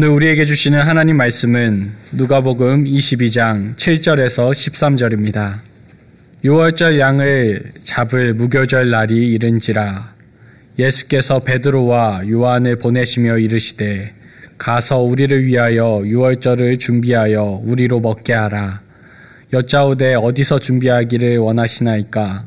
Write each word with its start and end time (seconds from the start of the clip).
오늘 0.00 0.08
우리에게 0.12 0.46
주시는 0.46 0.80
하나님 0.80 1.18
말씀은 1.18 1.90
누가복음 2.12 2.86
22장 2.86 3.76
7절에서 3.76 4.50
13절입니다. 4.50 5.56
6월절 6.42 6.98
양을 6.98 7.72
잡을 7.80 8.32
무교절 8.32 8.88
날이 8.88 9.30
이른지라 9.32 10.14
예수께서 10.78 11.40
베드로와 11.40 12.22
요한을 12.30 12.76
보내시며 12.76 13.36
이르시되 13.36 14.14
가서 14.56 15.00
우리를 15.00 15.44
위하여 15.44 16.00
6월절을 16.02 16.78
준비하여 16.78 17.60
우리로 17.62 18.00
먹게 18.00 18.32
하라. 18.32 18.80
여짜오되 19.52 20.14
어디서 20.14 20.60
준비하기를 20.60 21.36
원하시나이까? 21.36 22.46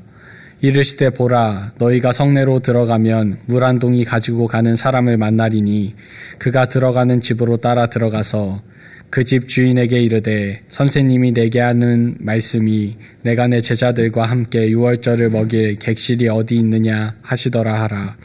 이르시되 0.64 1.10
보라 1.10 1.74
너희가 1.78 2.14
성내로 2.14 2.60
들어가면 2.60 3.40
물 3.48 3.64
한 3.66 3.80
동이 3.80 4.06
가지고 4.06 4.48
가는 4.48 4.78
사람을 4.78 5.18
만나리니 5.18 5.94
그가 6.40 6.68
들어가는 6.68 7.20
집으로 7.20 7.58
따라 7.58 7.88
들어가서 7.88 8.62
그 9.10 9.26
집 9.26 9.50
주인에게 9.50 10.02
이르되 10.02 10.62
선생님이 10.70 11.34
내게 11.34 11.60
하는 11.60 12.16
말씀이 12.20 12.96
내가 13.24 13.48
내 13.48 13.60
제자들과 13.60 14.24
함께 14.26 14.70
유월절을 14.70 15.30
먹일 15.32 15.78
객실이 15.80 16.30
어디 16.30 16.56
있느냐 16.56 17.16
하시더라 17.22 17.82
하라 17.84 18.16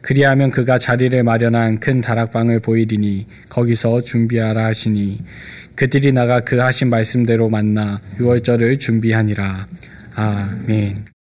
그리하면 0.00 0.50
그가 0.52 0.78
자리를 0.78 1.20
마련한 1.24 1.80
큰 1.80 2.00
다락방을 2.00 2.60
보이리니 2.60 3.26
거기서 3.48 4.02
준비하라 4.02 4.64
하시니 4.66 5.22
그들이 5.74 6.12
나가 6.12 6.40
그 6.40 6.56
하신 6.58 6.88
말씀대로 6.88 7.48
만나 7.48 8.00
유월절을 8.20 8.78
준비하니라 8.78 9.66
아멘. 10.14 11.19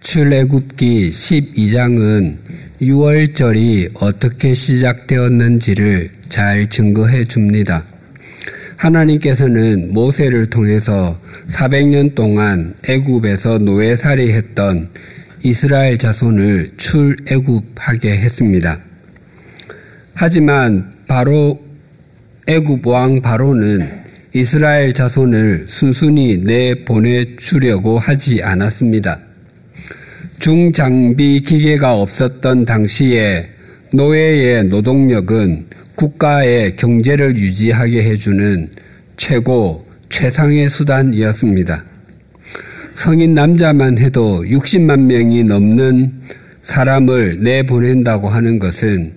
출애굽기 0.00 1.10
12장은 1.10 2.36
6월절이 2.80 3.90
어떻게 3.94 4.54
시작되었는지를 4.54 6.10
잘 6.28 6.70
증거해 6.70 7.24
줍니다. 7.24 7.82
하나님께서는 8.76 9.92
모세를 9.92 10.50
통해서 10.50 11.20
400년 11.48 12.14
동안 12.14 12.74
애굽에서 12.88 13.58
노예살이 13.58 14.32
했던 14.32 14.88
이스라엘 15.42 15.98
자손을 15.98 16.70
출애굽하게 16.76 18.18
했습니다. 18.18 18.78
하지만 20.14 20.92
바로 21.08 21.60
애굽 22.46 22.86
왕 22.86 23.20
바로는 23.20 23.88
이스라엘 24.32 24.92
자손을 24.92 25.66
순순히 25.66 26.36
내보내 26.36 27.34
주려고 27.36 27.98
하지 27.98 28.44
않았습니다. 28.44 29.27
중장비 30.38 31.40
기계가 31.40 31.94
없었던 31.94 32.64
당시에 32.64 33.48
노예의 33.92 34.64
노동력은 34.64 35.66
국가의 35.96 36.76
경제를 36.76 37.36
유지하게 37.36 38.04
해주는 38.04 38.68
최고, 39.16 39.84
최상의 40.08 40.68
수단이었습니다. 40.68 41.84
성인 42.94 43.34
남자만 43.34 43.98
해도 43.98 44.44
60만 44.44 45.00
명이 45.00 45.42
넘는 45.42 46.12
사람을 46.62 47.42
내보낸다고 47.42 48.28
하는 48.28 48.60
것은 48.60 49.14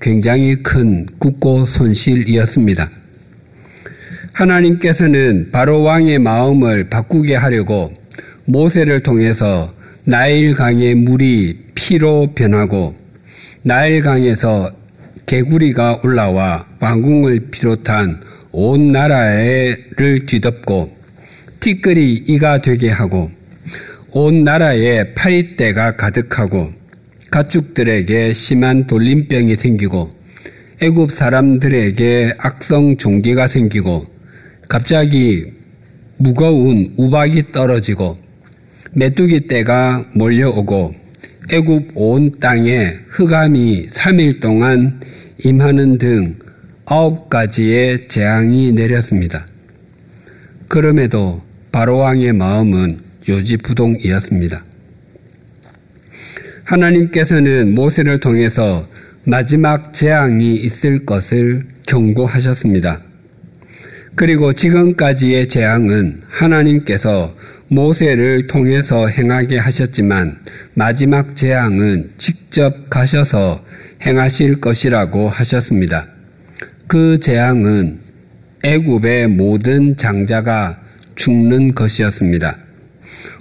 굉장히 0.00 0.56
큰 0.56 1.06
국고 1.20 1.66
손실이었습니다. 1.66 2.90
하나님께서는 4.32 5.50
바로 5.52 5.82
왕의 5.82 6.18
마음을 6.18 6.88
바꾸게 6.88 7.36
하려고 7.36 7.94
모세를 8.46 9.00
통해서 9.00 9.72
나일강의 10.06 10.96
물이 10.96 11.64
피로 11.74 12.26
변하고 12.34 12.94
나일강에서 13.62 14.70
개구리가 15.24 16.00
올라와 16.04 16.66
왕궁을 16.78 17.48
비롯한 17.50 18.20
온 18.52 18.92
나라를 18.92 20.26
뒤덮고 20.26 20.94
티끌이 21.60 22.24
이가 22.28 22.58
되게 22.58 22.90
하고 22.90 23.30
온 24.10 24.44
나라에 24.44 25.14
파리떼가 25.14 25.96
가득하고 25.96 26.70
가축들에게 27.30 28.34
심한 28.34 28.86
돌림병이 28.86 29.56
생기고 29.56 30.14
애굽 30.82 31.12
사람들에게 31.12 32.34
악성 32.38 32.98
종기가 32.98 33.48
생기고 33.48 34.06
갑자기 34.68 35.46
무거운 36.18 36.92
우박이 36.98 37.52
떨어지고 37.52 38.23
메뚜기 38.96 39.48
떼가 39.48 40.04
몰려오고 40.12 40.94
애굽 41.52 41.90
온 41.94 42.38
땅에 42.38 42.96
흑암이 43.08 43.88
3일 43.88 44.40
동안 44.40 45.00
임하는 45.44 45.98
등 45.98 46.36
아홉 46.86 47.28
가지의 47.28 48.08
재앙이 48.08 48.72
내렸습니다. 48.72 49.46
그럼에도 50.68 51.42
바로왕의 51.72 52.32
마음은 52.34 52.98
요지부동이었습니다. 53.28 54.64
하나님께서는 56.64 57.74
모세를 57.74 58.20
통해서 58.20 58.86
마지막 59.24 59.92
재앙이 59.92 60.54
있을 60.54 61.04
것을 61.04 61.66
경고하셨습니다. 61.86 63.00
그리고 64.14 64.52
지금까지의 64.52 65.48
재앙은 65.48 66.22
하나님께서 66.28 67.34
모세를 67.74 68.46
통해서 68.46 69.08
행하게 69.08 69.58
하셨지만 69.58 70.38
마지막 70.74 71.34
재앙은 71.34 72.10
직접 72.18 72.88
가셔서 72.88 73.64
행하실 74.00 74.60
것이라고 74.60 75.28
하셨습니다. 75.28 76.06
그 76.86 77.18
재앙은 77.18 77.98
애굽의 78.62 79.28
모든 79.28 79.96
장자가 79.96 80.80
죽는 81.16 81.74
것이었습니다. 81.74 82.58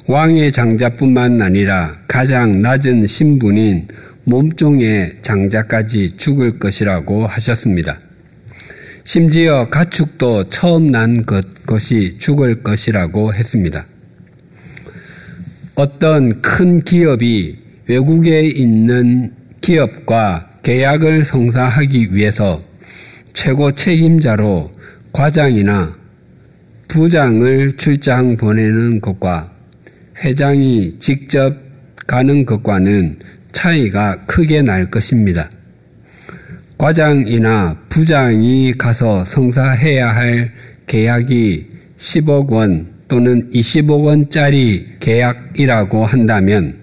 왕의 0.08 0.52
장자뿐만 0.52 1.42
아니라 1.42 1.98
가장 2.08 2.62
낮은 2.62 3.06
신분인 3.06 3.88
몸종의 4.26 5.18
장자까지 5.22 6.18
죽을 6.18 6.58
것이라고 6.58 7.28
하셨습니다. 7.28 8.00
심지어 9.04 9.70
가축도 9.70 10.50
처음 10.50 10.88
난 10.88 11.24
것, 11.26 11.66
것이 11.66 12.16
죽을 12.18 12.64
것이라고 12.64 13.34
했습니다. 13.34 13.86
어떤 15.76 16.40
큰 16.40 16.84
기업이 16.84 17.58
외국에 17.88 18.42
있는 18.42 19.34
기업과 19.60 20.50
계약을 20.62 21.26
성사하기 21.26 22.16
위해서 22.16 22.62
최고 23.34 23.72
책임자로 23.72 24.72
과장이나 25.12 25.96
부장을 26.88 27.72
출장 27.72 28.38
보내는 28.38 29.02
것과 29.02 29.52
회장이 30.24 31.00
직접 31.00 31.58
가는 32.06 32.46
것과는 32.46 33.18
차이가 33.52 34.18
크게 34.28 34.62
날 34.62 34.92
것입니다. 34.92 35.50
과장이나 36.78 37.78
부장이 37.90 38.74
가서 38.74 39.26
성사해야 39.26 40.16
할 40.16 40.52
계약이 40.86 41.66
10억 41.98 42.52
원 42.52 42.93
또는 43.14 43.48
20억 43.52 44.06
원짜리 44.06 44.88
계약이라고 45.00 46.04
한다면 46.04 46.74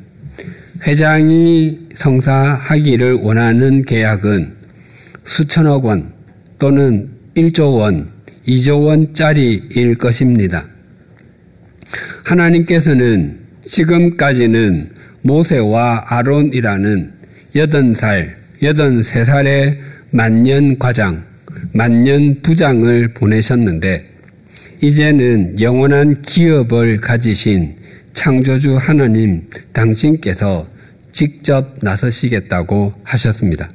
회장이 0.86 1.88
성사하기를 1.96 3.14
원하는 3.14 3.82
계약은 3.82 4.52
수천억 5.24 5.86
원 5.86 6.12
또는 6.60 7.08
1조 7.34 7.78
원, 7.78 8.10
2조 8.46 8.86
원짜리일 8.86 9.96
것입니다. 9.96 10.66
하나님께서는 12.24 13.40
지금까지는 13.64 14.90
모세와 15.22 16.04
아론이라는 16.06 17.12
80살, 17.56 18.34
83살의 18.62 19.78
만년 20.12 20.78
과장, 20.78 21.24
만년 21.72 22.40
부장을 22.40 23.14
보내셨는데 23.14 24.09
이제는 24.82 25.60
영원한 25.60 26.22
기업을 26.22 26.96
가지신 26.98 27.76
창조주 28.14 28.76
하나님 28.76 29.42
당신께서 29.74 30.66
직접 31.12 31.76
나서시겠다고 31.82 32.94
하셨습니다. 33.04 33.68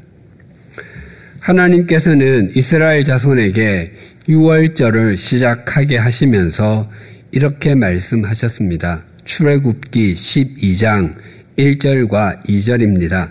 하나님께서는 1.41 2.53
이스라엘 2.55 3.03
자손에게 3.03 3.91
6월절을 4.27 5.15
시작하게 5.15 5.97
하시면서 5.97 6.89
이렇게 7.31 7.75
말씀하셨습니다. 7.75 9.03
출애굽기 9.25 10.13
12장 10.13 11.13
1절과 11.57 12.43
2절입니다. 12.45 13.29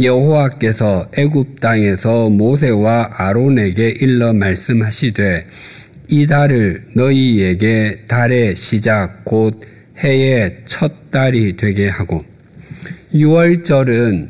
여호와께서 0.00 1.10
애굽 1.16 1.60
땅에서 1.60 2.30
모세와 2.30 3.10
아론에게 3.16 3.96
일러 4.00 4.32
말씀하시되 4.32 5.44
이 6.08 6.26
달을 6.26 6.82
너희에게 6.94 8.04
달의 8.06 8.56
시작 8.56 9.24
곧 9.24 9.60
해의 9.98 10.58
첫 10.66 11.10
달이 11.10 11.56
되게 11.56 11.88
하고 11.88 12.24
6월절은 13.14 14.28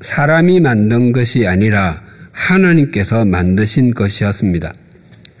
사, 0.00 0.26
람이 0.26 0.60
만든 0.60 1.12
것이 1.12 1.46
아니라 1.46 2.02
하나님께서 2.32 3.24
만드신 3.24 3.94
것이었습니다. 3.94 4.74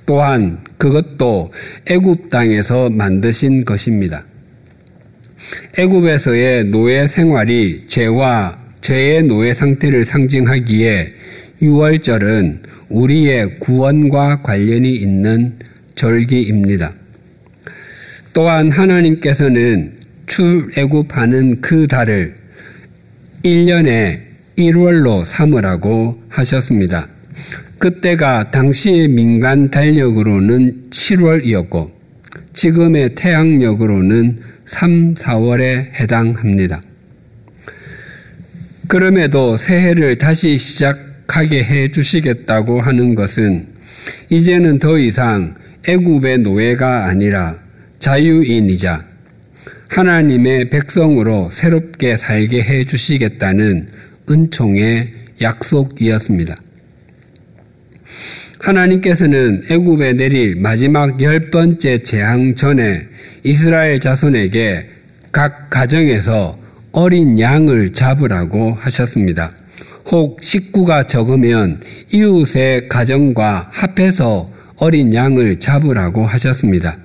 또한 0.06 0.58
그것도 0.78 1.52
애굽 1.86 2.30
땅에서 2.30 2.90
만드신 2.90 3.64
것입니다. 3.64 4.24
애굽에서의 5.78 6.64
노예 6.64 7.06
생활이 7.06 7.86
죄와 7.86 8.58
죄의 8.80 9.24
노예 9.24 9.52
상태를 9.52 10.04
상징하기에 10.04 11.10
6월절은 11.62 12.58
우리의 12.88 13.58
구원과 13.58 14.42
관련이 14.42 14.94
있는 14.94 15.54
절기입니다. 15.94 16.92
또한 18.32 18.70
하나님께서는 18.70 19.94
출애굽하는 20.26 21.60
그 21.60 21.86
달을 21.86 22.34
1년에 23.44 24.20
1월로 24.58 25.24
삼으라고 25.24 26.22
하셨습니다. 26.28 27.08
그때가 27.78 28.50
당시의 28.50 29.08
민간 29.08 29.70
달력으로는 29.70 30.90
7월이었고 30.90 31.90
지금의 32.52 33.14
태양력으로는 33.14 34.40
3, 34.66 35.14
4월에 35.14 35.92
해당합니다. 35.94 36.80
그럼에도 38.88 39.56
새해를 39.56 40.18
다시 40.18 40.56
시작 40.56 41.05
하게 41.28 41.62
해 41.62 41.88
주시겠다고 41.88 42.80
하는 42.80 43.14
것은 43.14 43.66
이제는 44.30 44.78
더 44.78 44.98
이상 44.98 45.54
애굽의 45.86 46.38
노예가 46.38 47.06
아니라 47.06 47.58
자유인이자 47.98 49.04
하나님의 49.88 50.70
백성으로 50.70 51.50
새롭게 51.50 52.16
살게 52.16 52.62
해 52.62 52.84
주시겠다는 52.84 53.88
은총의 54.28 55.12
약속이었습니다. 55.40 56.56
하나님께서는 58.58 59.62
애굽에 59.70 60.14
내릴 60.14 60.56
마지막 60.56 61.20
열 61.22 61.40
번째 61.50 62.02
재앙 62.02 62.54
전에 62.54 63.06
이스라엘 63.44 64.00
자손에게 64.00 64.88
각 65.30 65.70
가정에서 65.70 66.58
어린 66.92 67.38
양을 67.38 67.92
잡으라고 67.92 68.72
하셨습니다. 68.74 69.52
혹 70.10 70.40
식구가 70.40 71.08
적으면 71.08 71.80
이웃의 72.12 72.88
가정과 72.88 73.70
합해서 73.72 74.50
어린 74.76 75.12
양을 75.12 75.58
잡으라고 75.58 76.24
하셨습니다. 76.24 76.98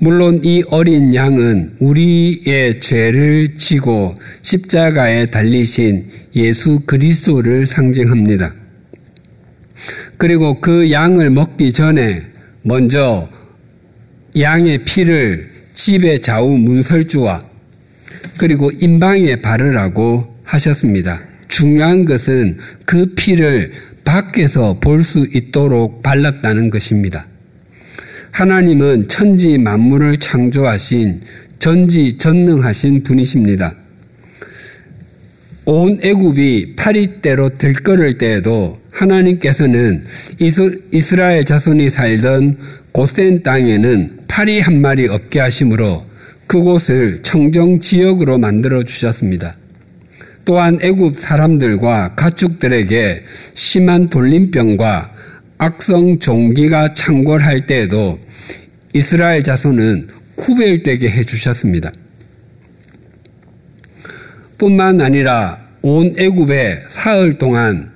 물론 0.00 0.40
이 0.44 0.62
어린 0.68 1.14
양은 1.14 1.76
우리의 1.80 2.80
죄를 2.80 3.56
지고 3.56 4.16
십자가에 4.42 5.26
달리신 5.26 6.06
예수 6.36 6.80
그리스도를 6.86 7.66
상징합니다. 7.66 8.54
그리고 10.16 10.60
그 10.60 10.90
양을 10.90 11.30
먹기 11.30 11.72
전에 11.72 12.22
먼저 12.62 13.28
양의 14.38 14.84
피를 14.84 15.48
집의 15.74 16.22
좌우 16.22 16.58
문설주와 16.58 17.44
그리고 18.38 18.70
인방에 18.80 19.36
바르라고 19.40 20.36
하셨습니다. 20.44 21.27
중요한 21.58 22.04
것은 22.04 22.56
그 22.86 23.14
피를 23.16 23.72
밖에서 24.04 24.78
볼 24.78 25.02
수 25.02 25.26
있도록 25.34 26.04
발랐다는 26.04 26.70
것입니다. 26.70 27.26
하나님은 28.30 29.08
천지 29.08 29.58
만물을 29.58 30.18
창조하신 30.18 31.20
전지 31.58 32.16
전능하신 32.16 33.02
분이십니다. 33.02 33.74
온 35.64 35.98
애굽이 36.00 36.76
파리대로 36.76 37.50
들끓을 37.54 38.18
때에도 38.18 38.78
하나님께서는 38.92 40.04
이스라엘 40.92 41.44
자손이 41.44 41.90
살던 41.90 42.56
고센 42.92 43.42
땅에는 43.42 44.20
파리 44.28 44.60
한 44.60 44.80
마리 44.80 45.08
없게 45.08 45.40
하심으로 45.40 46.06
그곳을 46.46 47.20
청정 47.22 47.80
지역으로 47.80 48.38
만들어 48.38 48.84
주셨습니다. 48.84 49.57
또한 50.48 50.78
애굽 50.80 51.20
사람들과 51.20 52.14
가축들에게 52.14 53.22
심한 53.52 54.08
돌림병과 54.08 55.12
악성 55.58 56.18
종기가 56.18 56.94
창궐할 56.94 57.66
때에도 57.66 58.18
이스라엘 58.94 59.42
자손은 59.42 60.08
구별되게 60.36 61.10
해 61.10 61.22
주셨습니다. 61.22 61.92
뿐만 64.56 65.02
아니라 65.02 65.58
온 65.82 66.14
애굽에 66.16 66.84
사흘 66.88 67.36
동안 67.36 67.90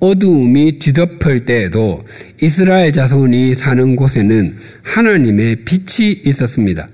어두움이 0.00 0.78
뒤덮을 0.78 1.44
때에도 1.44 2.06
이스라엘 2.40 2.90
자손이 2.90 3.54
사는 3.54 3.96
곳에는 3.96 4.56
하나님의 4.82 5.56
빛이 5.66 6.22
있었습니다. 6.24 6.88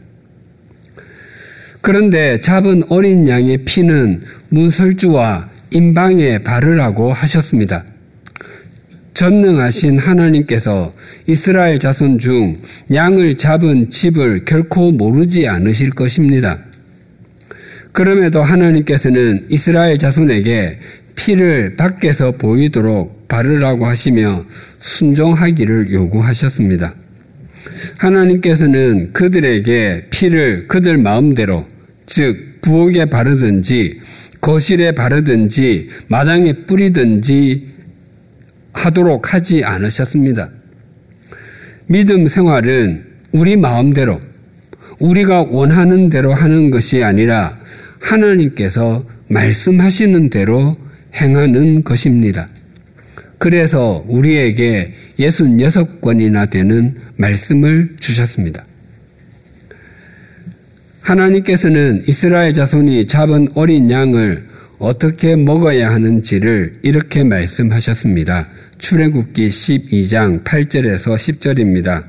그런데 1.85 2.41
잡은 2.41 2.83
어린 2.89 3.29
양의 3.29 3.59
피는 3.67 4.23
문설주와 4.49 5.51
인방에 5.71 6.39
바르라고 6.39 7.13
하셨습니다. 7.13 7.85
전능하신 9.13 9.99
하나님께서 9.99 10.95
이스라엘 11.27 11.79
자손 11.79 12.19
중 12.19 12.63
양을 12.91 13.37
잡은 13.37 13.91
집을 13.91 14.47
결코 14.47 14.93
모르지 14.93 15.47
않으실 15.47 15.91
것입니다. 15.91 16.59
그럼에도 17.93 18.41
하나님께서는 18.41 19.45
이스라엘 19.51 19.99
자손에게 19.99 20.79
피를 21.17 21.77
밖에서 21.77 22.31
보이도록 22.33 23.29
바르라고 23.29 23.85
하시며 23.85 24.47
순종하기를 24.79 25.93
요구하셨습니다. 25.93 26.95
하나님께서는 27.99 29.13
그들에게 29.13 30.07
피를 30.09 30.67
그들 30.67 30.97
마음대로 30.97 31.74
즉 32.07 32.61
부엌에 32.61 33.07
바르든지 33.07 34.01
거실에 34.41 34.93
바르든지 34.93 35.89
마당에 36.09 36.53
뿌리든지 36.67 37.75
하도록 38.73 39.33
하지 39.33 39.65
않으셨습니다. 39.65 40.51
믿음 41.87 42.29
생활은 42.29 43.05
우리 43.33 43.57
마음대로 43.57 44.21
우리가 44.99 45.43
원하는 45.43 46.11
대로 46.11 46.33
하는 46.33 46.71
것이 46.71 47.03
아니라 47.03 47.59
하나님께서 48.01 49.05
말씀하시는 49.29 50.31
대로 50.31 50.77
행하는 51.15 51.83
것입니다. 51.83 52.49
그래서 53.39 54.05
우리에게 54.09 54.93
66권이나 55.19 56.51
되는 56.51 56.97
말씀을 57.17 57.97
주셨습니다. 57.99 58.65
하나님께서는 61.05 62.05
이스라엘 62.09 62.55
자손이 62.55 63.07
잡은 63.07 63.49
어린 63.55 63.91
양을 63.91 64.43
어떻게 64.79 65.37
먹어야 65.37 65.91
하는지를 65.91 66.79
이렇게 66.83 67.23
말씀하셨습니다. 67.23 68.49
출애굽기 68.79 69.49
12장 69.49 70.43
8절에서 70.45 71.15
10절입니다. 71.15 72.05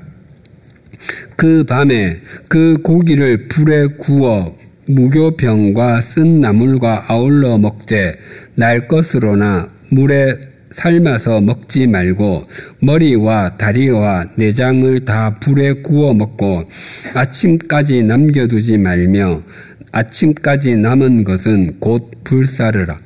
그 1.35 1.65
밤에 1.65 2.21
그 2.47 2.77
고기를 2.81 3.47
불에 3.47 3.85
구워 3.97 4.57
무교병과 4.87 5.99
쓴 6.01 6.39
나물과 6.39 7.05
아울러 7.09 7.57
먹되 7.57 8.17
날 8.55 8.87
것으로나 8.87 9.69
물에 9.89 10.54
삶아서 10.75 11.39
먹지 11.39 11.88
말고 11.88 12.48
머리와 12.82 13.55
다리와 13.58 14.25
내장을 14.36 15.05
다 15.05 15.34
불에 15.36 15.72
구워 15.82 16.13
먹고 16.13 16.65
아침까지 17.13 18.03
남겨두지 18.03 18.77
말며 18.77 19.41
아침까지 19.94 20.75
남은 20.75 21.24
것은 21.24 21.79
곧 21.79 22.12
불사르라. 22.25 23.00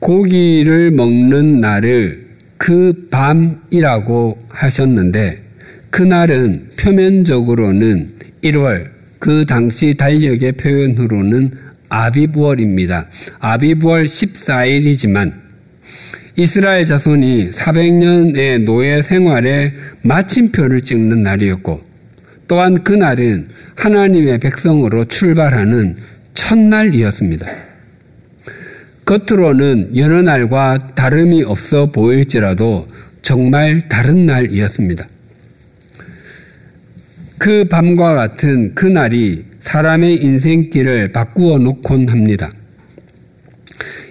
고기를 0.00 0.90
먹는 0.90 1.60
날을 1.60 2.28
그 2.58 3.08
밤이라고 3.10 4.36
하셨는데 4.50 5.42
그날은 5.88 6.68
표면적으로는 6.78 8.08
1월 8.44 8.90
그 9.18 9.46
당시 9.46 9.94
달력의 9.96 10.52
표현으로는 10.52 11.52
아비부월입니다. 11.88 13.08
아비부월 13.38 14.04
14일이지만 14.04 15.47
이스라엘 16.40 16.84
자손이 16.86 17.50
400년의 17.50 18.62
노예 18.62 19.02
생활에 19.02 19.72
마침표를 20.02 20.82
찍는 20.82 21.24
날이었고 21.24 21.80
또한 22.46 22.84
그날은 22.84 23.48
하나님의 23.74 24.38
백성으로 24.38 25.06
출발하는 25.06 25.96
첫날이었습니다. 26.34 27.44
겉으로는 29.04 29.96
여러 29.96 30.22
날과 30.22 30.92
다름이 30.94 31.42
없어 31.42 31.90
보일지라도 31.90 32.86
정말 33.20 33.88
다른 33.88 34.26
날이었습니다. 34.26 35.08
그 37.38 37.64
밤과 37.64 38.14
같은 38.14 38.76
그날이 38.76 39.44
사람의 39.58 40.22
인생길을 40.22 41.10
바꾸어 41.10 41.58
놓곤 41.58 42.08
합니다. 42.08 42.52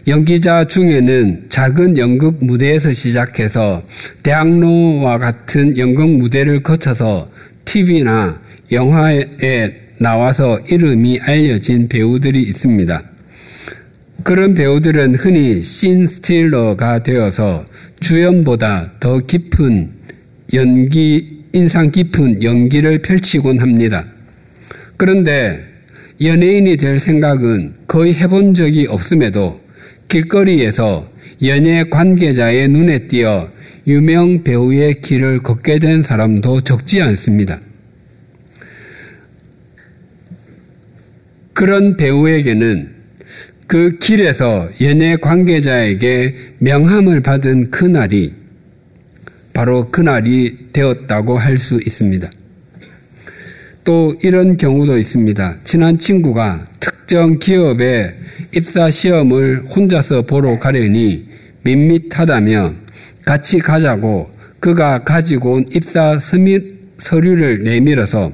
연기자 0.07 0.63
중에는 0.63 1.47
작은 1.49 1.97
연극 1.97 2.37
무대에서 2.39 2.93
시작해서 2.93 3.83
대학로와 4.23 5.17
같은 5.17 5.77
연극 5.77 6.09
무대를 6.11 6.63
거쳐서 6.63 7.29
TV나 7.65 8.39
영화에 8.71 9.73
나와서 9.99 10.59
이름이 10.59 11.19
알려진 11.19 11.89
배우들이 11.89 12.41
있습니다. 12.43 13.03
그런 14.23 14.53
배우들은 14.53 15.15
흔히 15.15 15.61
신 15.61 16.07
스틸러가 16.07 17.03
되어서 17.03 17.65
주연보다 17.99 18.91
더 19.01 19.19
깊은 19.19 19.89
연기, 20.53 21.43
인상 21.51 21.91
깊은 21.91 22.43
연기를 22.43 23.01
펼치곤 23.01 23.59
합니다. 23.59 24.05
그런데 24.95 25.65
연예인이 26.21 26.77
될 26.77 26.97
생각은 26.97 27.73
거의 27.87 28.13
해본 28.13 28.53
적이 28.53 28.87
없음에도 28.87 29.66
길거리에서 30.09 31.09
연예 31.43 31.83
관계자의 31.83 32.67
눈에 32.69 33.07
띄어 33.07 33.49
유명 33.85 34.43
배우의 34.43 35.01
길을 35.01 35.39
걷게 35.39 35.79
된 35.79 36.03
사람도 36.03 36.61
적지 36.61 37.01
않습니다. 37.01 37.59
그런 41.53 41.97
배우에게는 41.97 42.95
그 43.65 43.97
길에서 43.99 44.69
연예 44.81 45.15
관계자에게 45.15 46.35
명함을 46.59 47.21
받은 47.21 47.71
그날이 47.71 48.33
바로 49.53 49.89
그날이 49.89 50.69
되었다고 50.71 51.37
할 51.37 51.57
수 51.57 51.75
있습니다. 51.75 52.29
또 53.83 54.15
이런 54.21 54.57
경우도 54.57 54.97
있습니다. 54.97 55.57
친한 55.63 55.97
친구가 55.97 56.67
특정 56.79 57.39
기업의 57.39 58.13
입사 58.53 58.89
시험을 58.89 59.65
혼자서 59.67 60.23
보러 60.23 60.57
가려니 60.57 61.27
밋밋하다며 61.63 62.73
같이 63.25 63.59
가자고 63.59 64.31
그가 64.59 65.03
가지고 65.03 65.53
온 65.53 65.65
입사 65.73 66.17
서류를 66.19 67.63
내밀어서 67.63 68.31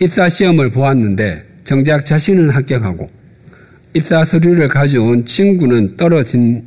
입사 0.00 0.28
시험을 0.28 0.70
보았는데 0.70 1.44
정작 1.64 2.06
자신은 2.06 2.50
합격하고 2.50 3.10
입사 3.94 4.24
서류를 4.24 4.68
가져온 4.68 5.24
친구는 5.24 5.96
떨어진 5.96 6.64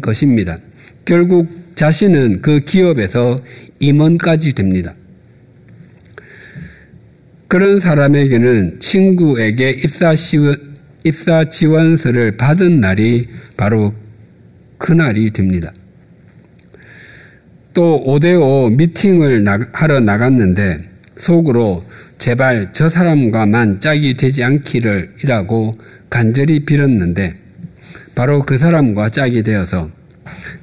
것입니다. 0.00 0.58
결국 1.04 1.48
자신은 1.74 2.42
그 2.42 2.60
기업에서 2.60 3.36
임원까지 3.78 4.52
됩니다. 4.54 4.94
그런 7.52 7.80
사람에게는 7.80 8.80
친구에게 8.80 9.72
입사, 9.72 10.14
시원, 10.14 10.56
입사 11.04 11.50
지원서를 11.50 12.38
받은 12.38 12.80
날이 12.80 13.28
바로 13.58 13.92
그날이 14.78 15.30
됩니다. 15.34 15.70
또 17.74 18.02
5대5 18.06 18.74
미팅을 18.76 19.44
하러 19.70 20.00
나갔는데 20.00 20.78
속으로 21.18 21.84
제발 22.16 22.70
저 22.72 22.88
사람과만 22.88 23.80
짝이 23.80 24.14
되지 24.14 24.42
않기를 24.44 25.16
이라고 25.22 25.74
간절히 26.08 26.64
빌었는데 26.64 27.34
바로 28.14 28.40
그 28.40 28.56
사람과 28.56 29.10
짝이 29.10 29.42
되어서 29.42 29.90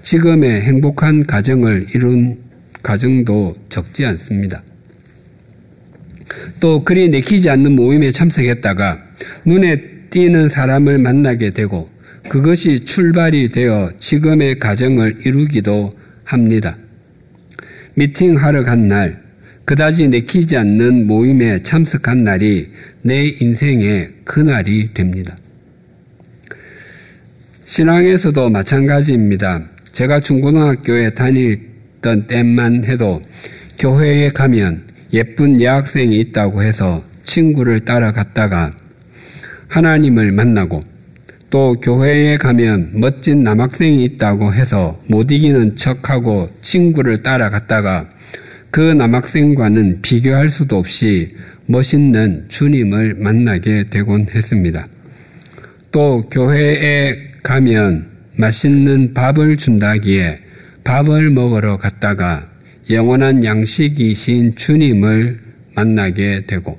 지금의 0.02 0.62
행복한 0.62 1.28
가정을 1.28 1.86
이룬 1.94 2.40
가정도 2.82 3.56
적지 3.70 4.08
않습니다. 4.08 4.64
또 6.60 6.84
그리 6.84 7.10
내키지 7.10 7.50
않는 7.50 7.76
모임에 7.76 8.12
참석했다가 8.12 9.00
눈에 9.46 9.82
띄는 10.10 10.50
사람을 10.50 10.98
만나게 10.98 11.52
되고 11.52 11.90
그것이 12.28 12.86
출발이 12.86 13.50
되어 13.50 13.92
지금의 14.00 14.60
가정을 14.60 15.20
이루기도 15.26 15.94
합니다. 16.24 16.78
미팅하러 17.96 18.64
간 18.64 18.88
날, 18.88 19.22
그다지 19.66 20.08
내키지 20.08 20.58
않는 20.58 21.08
모임에 21.08 21.64
참석한 21.64 22.24
날이 22.24 22.70
내 23.02 23.28
인생의 23.28 24.10
그날이 24.24 24.94
됩니다. 24.94 25.36
신앙에서도 27.66 28.50
마찬가지입니다. 28.50 29.64
제가 29.92 30.20
중고등학교에 30.20 31.12
다니던 31.12 32.28
때만 32.28 32.86
해도 32.86 33.22
교회에 33.78 34.30
가면 34.30 34.89
예쁜 35.14 35.62
여학생이 35.62 36.20
있다고 36.20 36.62
해서 36.64 37.04
친구를 37.24 37.82
따라갔다가 37.82 38.72
하나님을 39.68 40.32
만나고 40.32 40.82
또 41.50 41.80
교회에 41.80 42.38
가면 42.38 42.92
멋진 42.94 43.44
남학생이 43.44 44.04
있다고 44.04 44.54
해서 44.54 45.02
못 45.08 45.32
이기는 45.32 45.76
척하고 45.76 46.50
친구를 46.62 47.24
따라갔다가 47.24 48.08
그 48.72 48.80
남학생과는 48.80 50.02
비교할 50.02 50.50
수도 50.50 50.78
없이 50.78 51.36
멋있는 51.66 52.46
주님을 52.50 53.16
만나게 53.16 53.86
되곤 53.90 54.28
했습니다. 54.30 54.88
또 55.92 56.30
교회에 56.30 57.32
가면 57.42 58.08
맛있는 58.36 59.14
밥을 59.16 59.58
준다기에 59.58 60.40
밥을 60.84 61.32
먹으러 61.32 61.78
갔다가 61.78 62.46
영원한 62.90 63.44
양식이신 63.44 64.56
주님을 64.56 65.40
만나게 65.76 66.46
되고 66.48 66.76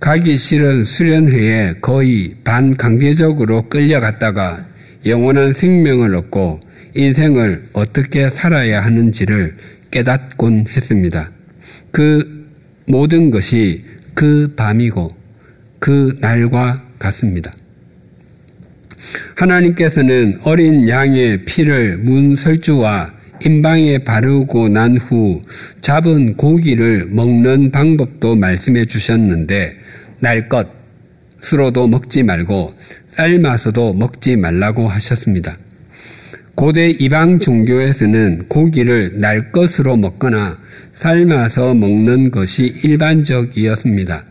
가기 0.00 0.36
싫은 0.36 0.84
수련회에 0.84 1.76
거의 1.80 2.34
반강제적으로 2.44 3.68
끌려갔다가 3.68 4.66
영원한 5.06 5.52
생명을 5.52 6.14
얻고 6.16 6.60
인생을 6.94 7.64
어떻게 7.72 8.28
살아야 8.28 8.84
하는지를 8.84 9.56
깨닫곤 9.90 10.66
했습니다. 10.68 11.30
그 11.92 12.46
모든 12.86 13.30
것이 13.30 13.84
그 14.14 14.52
밤이고 14.56 15.10
그 15.78 16.16
날과 16.20 16.82
같습니다. 16.98 17.52
하나님께서는 19.36 20.40
어린 20.42 20.88
양의 20.88 21.44
피를 21.44 21.98
문설주와 21.98 23.15
임방에 23.44 23.98
바르고 23.98 24.68
난 24.68 24.96
후 24.96 25.42
잡은 25.80 26.36
고기를 26.36 27.06
먹는 27.06 27.70
방법도 27.70 28.36
말씀해 28.36 28.86
주셨는데 28.86 29.76
날 30.20 30.48
것으로도 30.48 31.86
먹지 31.88 32.22
말고 32.22 32.74
삶아서도 33.08 33.94
먹지 33.94 34.36
말라고 34.36 34.88
하셨습니다. 34.88 35.56
고대 36.54 36.88
이방 36.88 37.38
종교에서는 37.38 38.46
고기를 38.48 39.20
날 39.20 39.52
것으로 39.52 39.96
먹거나 39.96 40.58
삶아서 40.94 41.74
먹는 41.74 42.30
것이 42.30 42.64
일반적이었습니다. 42.82 44.24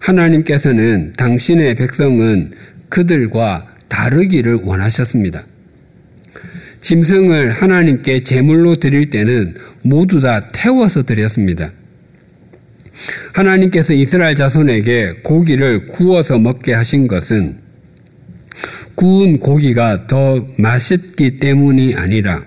하나님께서는 0.00 1.14
당신의 1.16 1.74
백성은 1.76 2.52
그들과 2.90 3.66
다르기를 3.88 4.60
원하셨습니다. 4.62 5.44
짐승을 6.84 7.50
하나님께 7.50 8.24
제물로 8.24 8.76
드릴 8.76 9.08
때는 9.08 9.54
모두 9.80 10.20
다 10.20 10.50
태워서 10.52 11.02
드렸습니다. 11.02 11.72
하나님께서 13.32 13.94
이스라엘 13.94 14.34
자손에게 14.34 15.14
고기를 15.22 15.86
구워서 15.86 16.38
먹게 16.38 16.74
하신 16.74 17.08
것은 17.08 17.56
구운 18.94 19.40
고기가 19.40 20.06
더 20.06 20.46
맛있기 20.58 21.38
때문이 21.38 21.94
아니라 21.94 22.44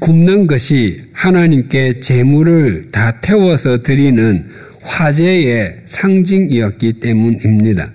굽는 0.00 0.48
것이 0.48 0.98
하나님께 1.12 2.00
제물을 2.00 2.90
다 2.90 3.20
태워서 3.20 3.84
드리는 3.84 4.50
화제의 4.82 5.82
상징이었기 5.86 6.94
때문입니다. 6.94 7.92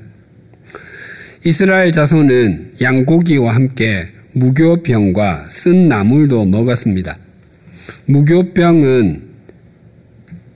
이스라엘 1.43 1.91
자손은 1.91 2.75
양고기와 2.81 3.53
함께 3.53 4.14
무교병과 4.36 5.46
쓴 5.50 5.88
나물도 5.88 6.46
먹었습니다. 6.46 7.18
무교병은 8.06 9.22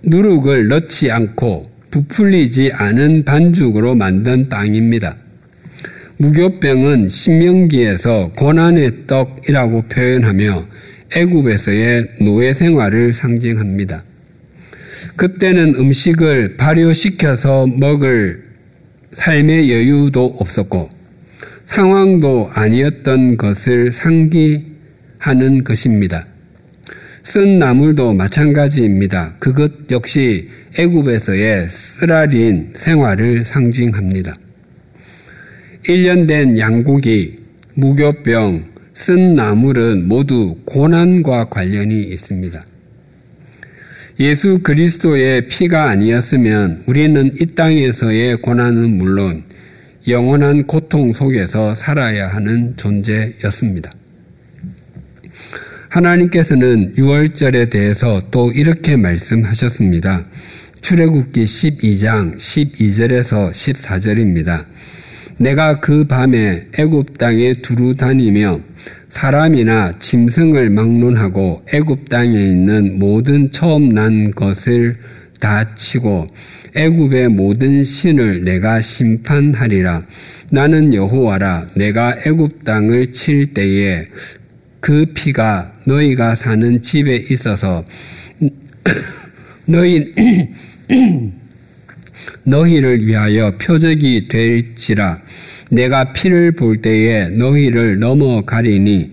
누룩을 0.03 0.67
넣지 0.67 1.11
않고 1.11 1.69
부풀리지 1.89 2.71
않은 2.73 3.23
반죽으로 3.23 3.95
만든 3.95 4.49
빵입니다. 4.49 5.15
무교병은 6.17 7.07
신명기에서 7.07 8.33
고난의 8.37 9.07
떡이라고 9.07 9.83
표현하며 9.83 10.65
애굽에서의 11.15 12.09
노예 12.21 12.53
생활을 12.53 13.13
상징합니다. 13.13 14.03
그때는 15.15 15.75
음식을 15.75 16.57
발효시켜서 16.57 17.67
먹을 17.67 18.43
삶의 19.13 19.71
여유도 19.71 20.35
없었고 20.37 20.98
상황도 21.69 22.49
아니었던 22.51 23.37
것을 23.37 23.91
상기하는 23.91 25.63
것입니다. 25.63 26.25
쓴 27.21 27.59
나물도 27.59 28.13
마찬가지입니다. 28.15 29.35
그것 29.37 29.71
역시 29.91 30.49
애굽에서의 30.79 31.69
쓰라린 31.69 32.73
생활을 32.75 33.45
상징합니다. 33.45 34.33
1년 35.87 36.27
된 36.27 36.57
양고기, 36.57 37.37
무교병, 37.75 38.65
쓴 38.95 39.35
나물은 39.35 40.07
모두 40.07 40.57
고난과 40.65 41.49
관련이 41.49 42.01
있습니다. 42.01 42.63
예수 44.19 44.59
그리스도의 44.63 45.45
피가 45.45 45.89
아니었으면 45.89 46.83
우리는 46.87 47.31
이 47.39 47.45
땅에서의 47.45 48.37
고난은 48.37 48.97
물론 48.97 49.43
영원한 50.09 50.65
고통 50.65 51.13
속에서 51.13 51.75
살아야 51.75 52.27
하는 52.27 52.75
존재였습니다. 52.75 53.91
하나님께서는 55.89 56.95
6월절에 56.95 57.69
대해서 57.69 58.21
또 58.31 58.51
이렇게 58.51 58.95
말씀하셨습니다. 58.95 60.25
출애굽기 60.81 61.43
12장 61.43 62.37
12절에서 62.37 63.51
14절입니다. 63.51 64.65
내가 65.37 65.79
그 65.79 66.05
밤에 66.05 66.67
애굽 66.77 67.17
땅에 67.17 67.53
두루 67.53 67.95
다니며 67.95 68.59
사람이나 69.09 69.93
짐승을 69.99 70.69
막론하고 70.69 71.65
애굽 71.73 72.09
땅에 72.09 72.33
있는 72.33 72.99
모든 72.99 73.51
처음 73.51 73.89
난 73.89 74.31
것을 74.31 74.97
다 75.39 75.75
치고 75.75 76.27
애굽의 76.75 77.29
모든 77.29 77.83
신을 77.83 78.43
내가 78.43 78.81
심판하리라. 78.81 80.03
나는 80.51 80.93
여호와라. 80.93 81.67
내가 81.75 82.15
애굽 82.25 82.63
땅을 82.63 83.11
칠 83.11 83.53
때에 83.53 84.05
그 84.79 85.05
피가 85.13 85.73
너희가 85.85 86.35
사는 86.35 86.81
집에 86.81 87.15
있어서 87.29 87.83
너희 89.65 90.13
너희를 92.43 93.05
위하여 93.05 93.51
표적이 93.57 94.27
될지라 94.27 95.19
내가 95.71 96.13
피를 96.13 96.51
볼 96.53 96.81
때에 96.81 97.29
너희를 97.29 97.99
넘어가리니 97.99 99.11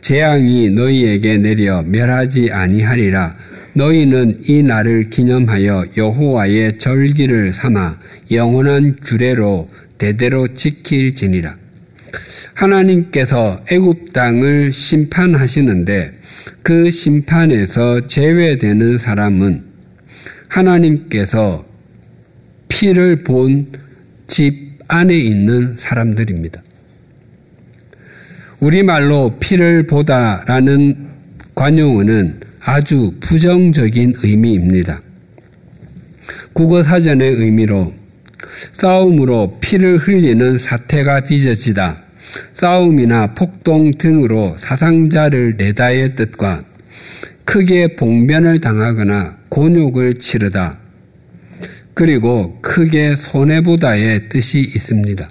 재앙이 0.00 0.70
너희에게 0.70 1.38
내려 1.38 1.82
멸하지 1.82 2.50
아니하리라 2.52 3.36
너희는 3.74 4.42
이 4.48 4.62
날을 4.62 5.10
기념하여 5.10 5.86
여호와의 5.96 6.78
절기를 6.78 7.52
삼아 7.52 7.98
영원한 8.30 8.96
규례로 9.04 9.68
대대로 9.98 10.48
지킬지니라 10.48 11.56
하나님께서 12.54 13.64
애굽 13.70 14.12
땅을 14.12 14.72
심판하시는데 14.72 16.12
그 16.62 16.90
심판에서 16.90 18.06
제외되는 18.06 18.98
사람은 18.98 19.62
하나님께서 20.48 21.64
피를 22.68 23.16
본 23.16 23.84
집 24.26 24.74
안에 24.88 25.16
있는 25.16 25.76
사람들입니다. 25.76 26.62
우리말로 28.60 29.36
피를 29.38 29.86
보다라는 29.86 31.08
관용어는 31.54 32.40
아주 32.66 33.12
부정적인 33.20 34.14
의미입니다. 34.22 35.02
국어 36.54 36.82
사전의 36.82 37.34
의미로 37.34 37.92
싸움으로 38.72 39.58
피를 39.60 39.98
흘리는 39.98 40.56
사태가 40.56 41.24
빚어지다. 41.24 42.02
싸움이나 42.54 43.34
폭동 43.34 43.92
등으로 43.92 44.54
사상자를 44.56 45.56
내다의 45.58 46.14
뜻과 46.14 46.64
크게 47.44 47.96
봉변을 47.96 48.60
당하거나 48.60 49.36
곤욕을 49.50 50.14
치르다. 50.14 50.78
그리고 51.92 52.58
크게 52.62 53.14
손해보다의 53.14 54.30
뜻이 54.30 54.60
있습니다. 54.60 55.28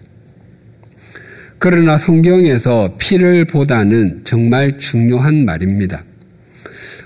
그러나 1.58 1.98
성경에서 1.98 2.96
피를 3.00 3.46
보다는 3.46 4.22
정말 4.24 4.78
중요한 4.78 5.46
말입니다. 5.46 6.04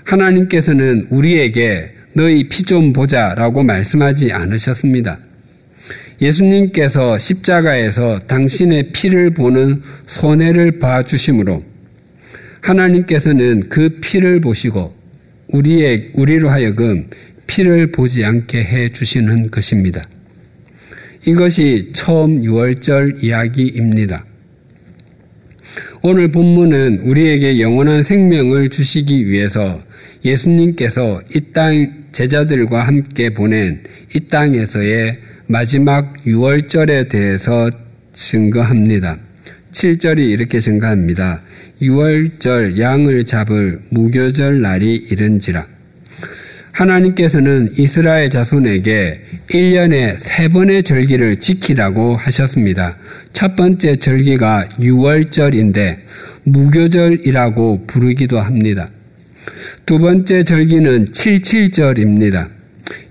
하나님께서는 0.04 1.06
우리에게 1.10 1.92
너희 2.14 2.48
피 2.48 2.64
좀 2.64 2.92
보자 2.92 3.34
라고 3.34 3.62
말씀하지 3.62 4.32
않으셨습니다. 4.32 5.18
예수님께서 6.20 7.16
십자가에서 7.16 8.18
당신의 8.18 8.90
피를 8.92 9.30
보는 9.30 9.82
손해를 10.06 10.78
봐주심으로 10.80 11.64
하나님께서는 12.60 13.68
그 13.68 14.00
피를 14.00 14.40
보시고 14.40 14.92
우리의, 15.48 16.10
우리로 16.14 16.50
하여금 16.50 17.06
피를 17.46 17.92
보지 17.92 18.24
않게 18.24 18.58
해 18.64 18.88
주시는 18.90 19.50
것입니다. 19.50 20.02
이것이 21.24 21.92
처음 21.94 22.42
6월절 22.42 23.22
이야기입니다. 23.22 24.24
오늘 26.10 26.28
본문은 26.28 27.00
우리에게 27.00 27.60
영원한 27.60 28.02
생명을 28.02 28.70
주시기 28.70 29.28
위해서 29.28 29.82
예수님께서 30.24 31.20
이 31.34 31.52
땅 31.52 32.06
제자들과 32.12 32.80
함께 32.80 33.28
보낸 33.28 33.82
이 34.14 34.20
땅에서의 34.20 35.18
마지막 35.48 36.16
6월절에 36.24 37.10
대해서 37.10 37.70
증거합니다. 38.14 39.18
7절이 39.72 40.20
이렇게 40.30 40.60
증가합니다. 40.60 41.42
6월절 41.82 42.78
양을 42.78 43.26
잡을 43.26 43.82
무교절 43.90 44.62
날이 44.62 44.94
이른지라. 45.10 45.66
하나님께서는 46.78 47.72
이스라엘 47.76 48.30
자손에게 48.30 49.20
1년에 49.50 50.16
세 50.18 50.48
번의 50.48 50.84
절기를 50.84 51.40
지키라고 51.40 52.14
하셨습니다. 52.14 52.96
첫 53.32 53.56
번째 53.56 53.96
절기가 53.96 54.68
6월절인데 54.78 55.96
무교절이라고 56.44 57.86
부르기도 57.86 58.38
합니다. 58.38 58.90
두 59.86 59.98
번째 59.98 60.44
절기는 60.44 61.10
77절입니다. 61.10 62.48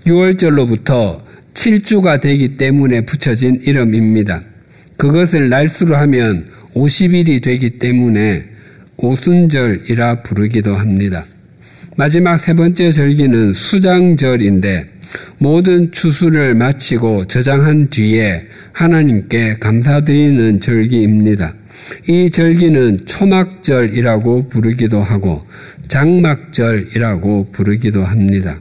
6월절로부터 0.06 1.20
7주가 1.52 2.20
되기 2.22 2.56
때문에 2.56 3.02
붙여진 3.02 3.60
이름입니다. 3.62 4.40
그것을 4.96 5.50
날수로 5.50 5.96
하면 5.96 6.46
50일이 6.74 7.42
되기 7.42 7.78
때문에 7.78 8.46
오순절이라 8.96 10.22
부르기도 10.22 10.74
합니다. 10.74 11.24
마지막 11.98 12.38
세 12.38 12.54
번째 12.54 12.92
절기는 12.92 13.54
수장절인데 13.54 14.86
모든 15.38 15.90
추수를 15.90 16.54
마치고 16.54 17.24
저장한 17.24 17.88
뒤에 17.88 18.44
하나님께 18.72 19.54
감사드리는 19.54 20.60
절기입니다. 20.60 21.54
이 22.08 22.30
절기는 22.30 23.04
초막절이라고 23.04 24.46
부르기도 24.46 25.00
하고 25.00 25.42
장막절이라고 25.88 27.48
부르기도 27.50 28.04
합니다. 28.04 28.60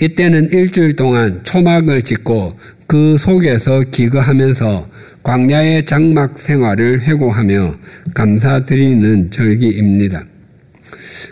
이때는 0.00 0.50
일주일 0.50 0.96
동안 0.96 1.40
초막을 1.44 2.00
짓고 2.00 2.52
그 2.86 3.18
속에서 3.18 3.80
기거하면서 3.82 4.88
광야의 5.22 5.84
장막 5.84 6.38
생활을 6.38 7.02
회고하며 7.02 7.74
감사드리는 8.14 9.30
절기입니다. 9.30 10.31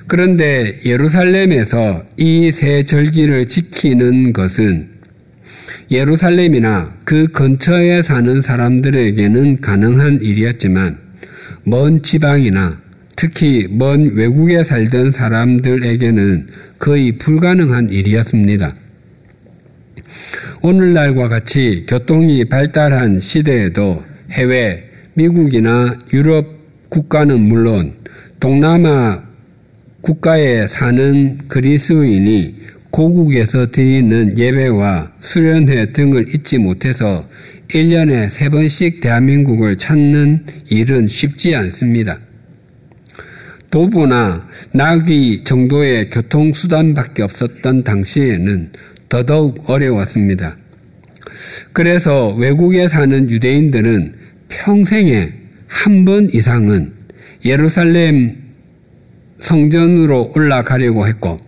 그런데 0.06 0.80
예루살렘에서 0.84 2.04
이 2.16 2.50
세 2.52 2.82
절기를 2.82 3.46
지키는 3.46 4.32
것은 4.32 4.88
예루살렘이나 5.90 6.94
그 7.04 7.28
근처에 7.28 8.02
사는 8.02 8.42
사람들에게는 8.42 9.60
가능한 9.60 10.20
일이었지만 10.22 10.98
먼 11.64 12.02
지방이나 12.02 12.80
특히 13.16 13.66
먼 13.70 14.14
외국에 14.14 14.62
살던 14.62 15.12
사람들에게는 15.12 16.46
거의 16.78 17.12
불가능한 17.18 17.90
일이었습니다. 17.90 18.74
오늘날과 20.62 21.28
같이 21.28 21.84
교통이 21.88 22.44
발달한 22.46 23.18
시대에도 23.20 24.04
해외, 24.30 24.84
미국이나 25.14 25.98
유럽 26.12 26.46
국가는 26.88 27.38
물론 27.40 27.94
동남아 28.38 29.29
국가에 30.02 30.66
사는 30.66 31.38
그리스인이 31.48 32.54
고국에서 32.90 33.70
드리는 33.70 34.36
예배와 34.36 35.12
수련회 35.18 35.92
등을 35.92 36.34
잊지 36.34 36.58
못해서 36.58 37.26
1년에 37.68 38.28
세 38.28 38.48
번씩 38.48 39.00
대한민국을 39.00 39.76
찾는 39.76 40.44
일은 40.68 41.06
쉽지 41.06 41.54
않습니다. 41.54 42.18
도보나 43.70 44.48
나귀 44.74 45.44
정도의 45.44 46.10
교통수단밖에 46.10 47.22
없었던 47.22 47.84
당시에는 47.84 48.70
더더욱 49.08 49.70
어려웠습니다. 49.70 50.56
그래서 51.72 52.34
외국에 52.34 52.88
사는 52.88 53.30
유대인들은 53.30 54.14
평생에 54.48 55.32
한 55.68 56.04
번 56.04 56.28
이상은 56.34 56.92
예루살렘 57.44 58.39
성전으로 59.40 60.32
올라가려고 60.34 61.06
했고 61.06 61.38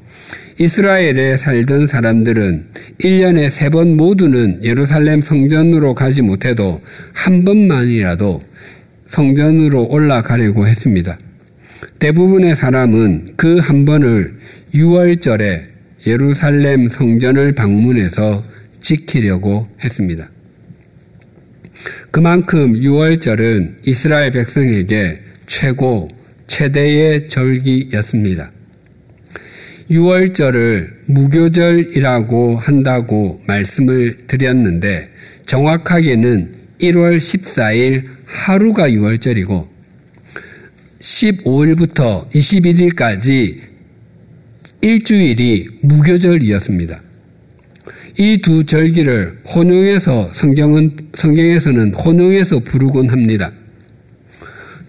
이스라엘에 0.58 1.36
살던 1.36 1.86
사람들은 1.86 2.66
1년에 3.00 3.50
세 3.50 3.70
번 3.70 3.96
모두는 3.96 4.60
예루살렘 4.62 5.20
성전으로 5.20 5.94
가지 5.94 6.22
못해도 6.22 6.80
한 7.12 7.44
번만이라도 7.44 8.42
성전으로 9.08 9.84
올라가려고 9.88 10.66
했습니다. 10.66 11.18
대부분의 11.98 12.56
사람은 12.56 13.34
그 13.36 13.58
한 13.60 13.84
번을 13.84 14.34
6월절에 14.74 15.62
예루살렘 16.06 16.88
성전을 16.88 17.52
방문해서 17.52 18.44
지키려고 18.80 19.68
했습니다. 19.82 20.30
그만큼 22.10 22.74
6월절은 22.74 23.86
이스라엘 23.86 24.30
백성에게 24.30 25.20
최고, 25.46 26.08
최대의 26.52 27.30
절기였습니다. 27.30 28.52
6월절을 29.90 30.90
무교절이라고 31.06 32.56
한다고 32.56 33.40
말씀을 33.46 34.18
드렸는데 34.26 35.08
정확하게는 35.46 36.54
1월 36.82 37.16
14일 37.16 38.04
하루가 38.26 38.86
6월절이고 38.90 39.66
15일부터 41.00 42.30
21일까지 42.30 43.56
일주일이 44.82 45.68
무교절이었습니다. 45.80 47.00
이 48.18 48.42
두 48.42 48.66
절기를 48.66 49.38
혼용해서 49.54 50.32
성경은, 50.34 50.96
성경에서는 51.14 51.94
혼용해서 51.94 52.58
부르곤 52.58 53.08
합니다. 53.08 53.50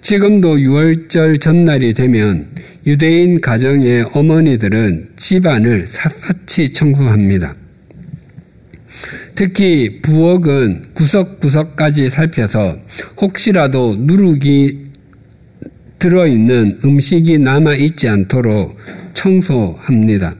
지금도 0.04 0.58
6월절 0.58 1.40
전날이 1.40 1.94
되면 1.94 2.48
유대인 2.86 3.40
가정의 3.40 4.06
어머니들은 4.12 5.12
집안을 5.16 5.88
샅샅이 5.88 6.74
청소합니다. 6.74 7.56
특히 9.34 10.02
부엌은 10.02 10.84
구석구석까지 10.94 12.10
살펴서 12.10 12.78
혹시라도 13.22 13.96
누룩이 13.98 14.84
들어있는 16.00 16.80
음식이 16.84 17.40
남아있지 17.40 18.10
않도록 18.10 18.78
청소합니다. 19.14 20.36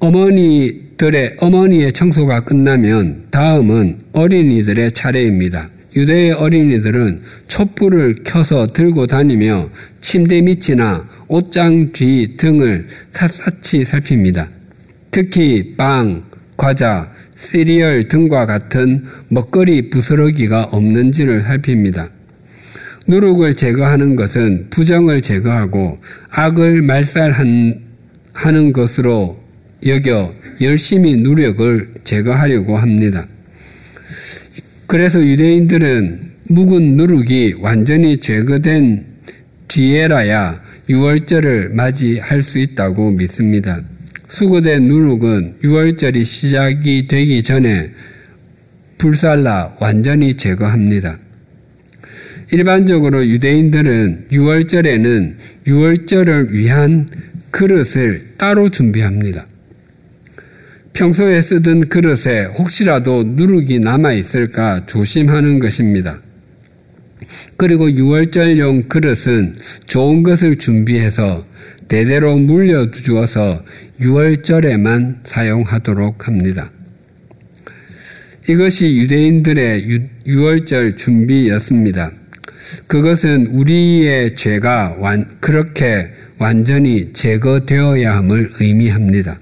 어머니들의, 0.00 1.36
어머니의 1.38 1.92
청소가 1.94 2.40
끝나면 2.40 3.28
다음은 3.30 4.00
어린이들의 4.12 4.92
차례입니다. 4.92 5.70
유대의 5.96 6.32
어린이들은 6.32 7.22
촛불을 7.46 8.16
켜서 8.24 8.66
들고 8.66 9.06
다니며 9.06 9.70
침대 10.00 10.40
밑이나 10.40 11.08
옷장 11.28 11.92
뒤 11.92 12.36
등을 12.36 12.86
샅샅이 13.12 13.84
살핍니다. 13.84 14.48
특히 15.10 15.74
빵, 15.76 16.24
과자, 16.56 17.12
시리얼 17.36 18.08
등과 18.08 18.46
같은 18.46 19.04
먹거리 19.28 19.90
부스러기가 19.90 20.64
없는지를 20.64 21.42
살핍니다. 21.42 22.08
누룩을 23.06 23.54
제거하는 23.54 24.16
것은 24.16 24.68
부정을 24.70 25.20
제거하고 25.20 26.00
악을 26.30 26.82
말살하는 26.82 27.82
것으로 28.72 29.42
여겨 29.86 30.34
열심히 30.62 31.16
노력을 31.16 31.94
제거하려고 32.04 32.78
합니다. 32.78 33.26
그래서 34.94 35.20
유대인들은 35.20 36.20
묵은 36.50 36.96
누룩이 36.96 37.54
완전히 37.58 38.16
제거된 38.18 39.04
뒤에라야 39.66 40.62
6월절을 40.88 41.72
맞이할 41.72 42.44
수 42.44 42.60
있다고 42.60 43.10
믿습니다. 43.10 43.80
수거된 44.28 44.84
누룩은 44.84 45.56
6월절이 45.64 46.24
시작이 46.24 47.08
되기 47.08 47.42
전에 47.42 47.90
불살라 48.98 49.78
완전히 49.80 50.34
제거합니다. 50.34 51.18
일반적으로 52.52 53.26
유대인들은 53.26 54.26
6월절에는 54.30 55.34
6월절을 55.66 56.50
위한 56.50 57.08
그릇을 57.50 58.28
따로 58.38 58.68
준비합니다. 58.68 59.44
평소에 60.94 61.42
쓰던 61.42 61.88
그릇에 61.88 62.44
혹시라도 62.56 63.24
누룩이 63.24 63.80
남아있을까 63.80 64.86
조심하는 64.86 65.58
것입니다. 65.58 66.20
그리고 67.56 67.88
6월절용 67.88 68.88
그릇은 68.88 69.56
좋은 69.86 70.22
것을 70.22 70.56
준비해서 70.56 71.44
대대로 71.88 72.36
물려주어서 72.36 73.64
6월절에만 74.00 75.18
사용하도록 75.24 76.28
합니다. 76.28 76.70
이것이 78.48 78.96
유대인들의 78.96 80.00
6월절 80.26 80.96
준비였습니다. 80.96 82.12
그것은 82.86 83.48
우리의 83.48 84.36
죄가 84.36 84.96
완, 84.98 85.26
그렇게 85.40 86.10
완전히 86.38 87.12
제거되어야 87.12 88.16
함을 88.16 88.50
의미합니다. 88.60 89.38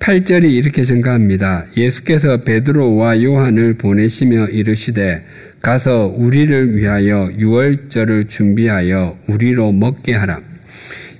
8절이 0.00 0.50
이렇게 0.50 0.82
증가합니다. 0.82 1.66
예수께서 1.76 2.38
베드로와 2.38 3.22
요한을 3.22 3.74
보내시며 3.74 4.46
이르시되 4.46 5.20
가서 5.60 6.06
우리를 6.16 6.74
위하여 6.74 7.30
유월절을 7.38 8.24
준비하여 8.24 9.18
우리로 9.26 9.72
먹게 9.72 10.14
하라. 10.14 10.40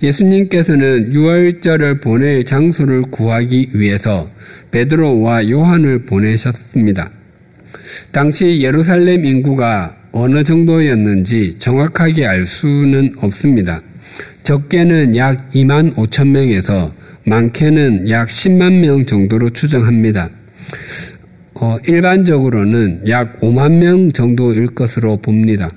예수님께서는 0.02 1.12
유월절을 1.12 1.98
보낼 1.98 2.44
장소를 2.44 3.02
구하기 3.02 3.72
위해서 3.74 4.26
베드로와 4.70 5.50
요한을 5.50 6.06
보내셨습니다. 6.06 7.10
당시 8.12 8.60
예루살렘 8.62 9.26
인구가 9.26 9.94
어느 10.10 10.42
정도였는지 10.42 11.58
정확하게 11.58 12.26
알 12.26 12.46
수는 12.46 13.12
없습니다. 13.18 13.82
적게는 14.42 15.16
약 15.16 15.50
2만 15.50 15.94
5천 15.96 16.28
명에서 16.28 16.98
많게는 17.30 18.10
약 18.10 18.28
10만 18.28 18.80
명 18.80 19.06
정도로 19.06 19.50
추정합니다. 19.50 20.30
어, 21.54 21.76
일반적으로는 21.86 23.08
약 23.08 23.40
5만 23.40 23.78
명 23.78 24.10
정도일 24.10 24.66
것으로 24.74 25.16
봅니다. 25.16 25.70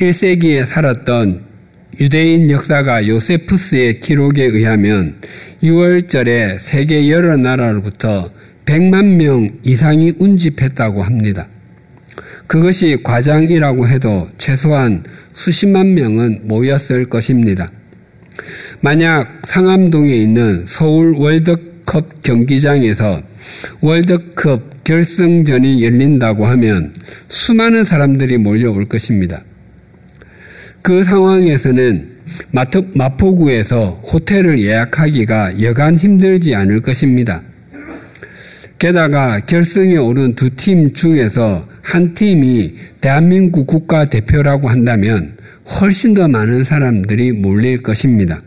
1세기에 0.00 0.64
살았던 0.64 1.42
유대인 2.00 2.50
역사가 2.50 3.06
요세푸스의 3.06 4.00
기록에 4.00 4.42
의하면 4.42 5.14
6월절에 5.62 6.58
세계 6.58 7.08
여러 7.08 7.36
나라로부터 7.36 8.30
100만 8.66 9.16
명 9.16 9.48
이상이 9.62 10.14
운집했다고 10.18 11.02
합니다. 11.02 11.48
그것이 12.48 12.98
과장이라고 13.04 13.86
해도 13.86 14.28
최소한 14.38 15.04
수십만 15.32 15.94
명은 15.94 16.40
모였을 16.48 17.08
것입니다. 17.08 17.70
만약 18.80 19.42
상암동에 19.46 20.14
있는 20.14 20.64
서울 20.66 21.14
월드컵 21.14 22.22
경기장에서 22.22 23.22
월드컵 23.80 24.84
결승전이 24.84 25.82
열린다고 25.82 26.46
하면 26.46 26.92
수많은 27.28 27.84
사람들이 27.84 28.38
몰려올 28.38 28.86
것입니다. 28.86 29.42
그 30.82 31.02
상황에서는 31.02 32.14
마포구에서 32.94 34.02
호텔을 34.12 34.60
예약하기가 34.62 35.62
여간 35.62 35.96
힘들지 35.96 36.54
않을 36.54 36.80
것입니다. 36.80 37.42
게다가 38.78 39.40
결승에 39.40 39.96
오른 39.96 40.34
두 40.34 40.50
팀 40.50 40.92
중에서 40.92 41.66
한 41.80 42.12
팀이 42.12 42.74
대한민국 43.00 43.66
국가대표라고 43.66 44.68
한다면 44.68 45.36
훨씬 45.66 46.14
더 46.14 46.28
많은 46.28 46.64
사람들이 46.64 47.32
몰릴 47.32 47.82
것입니다. 47.82 48.40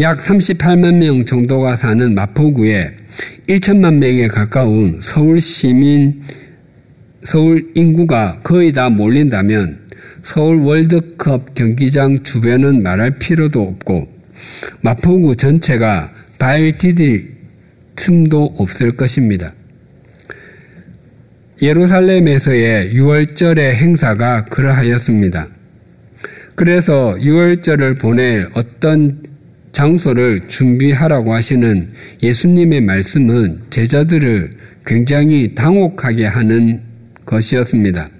약 0.00 0.18
38만 0.18 0.94
명 0.94 1.24
정도가 1.24 1.76
사는 1.76 2.14
마포구에 2.14 2.90
1천만 3.48 3.94
명에 3.98 4.28
가까운 4.28 5.00
서울 5.02 5.40
시민, 5.40 6.22
서울 7.24 7.70
인구가 7.74 8.40
거의 8.42 8.72
다 8.72 8.88
몰린다면 8.90 9.80
서울 10.22 10.56
월드컵 10.58 11.54
경기장 11.54 12.22
주변은 12.22 12.82
말할 12.82 13.18
필요도 13.18 13.60
없고 13.60 14.08
마포구 14.80 15.36
전체가 15.36 16.12
발 16.38 16.76
디딜 16.78 17.32
틈도 17.96 18.54
없을 18.58 18.96
것입니다. 18.96 19.54
예루살렘에서의 21.62 22.92
6월절의 22.92 23.74
행사가 23.74 24.44
그러하였습니다. 24.46 25.46
그래서 26.56 27.16
6월절을 27.20 28.00
보낼 28.00 28.48
어떤 28.54 29.22
장소를 29.70 30.48
준비하라고 30.48 31.32
하시는 31.32 31.88
예수님의 32.22 32.80
말씀은 32.82 33.60
제자들을 33.70 34.50
굉장히 34.84 35.54
당혹하게 35.54 36.26
하는 36.26 36.80
것이었습니다. 37.24 38.10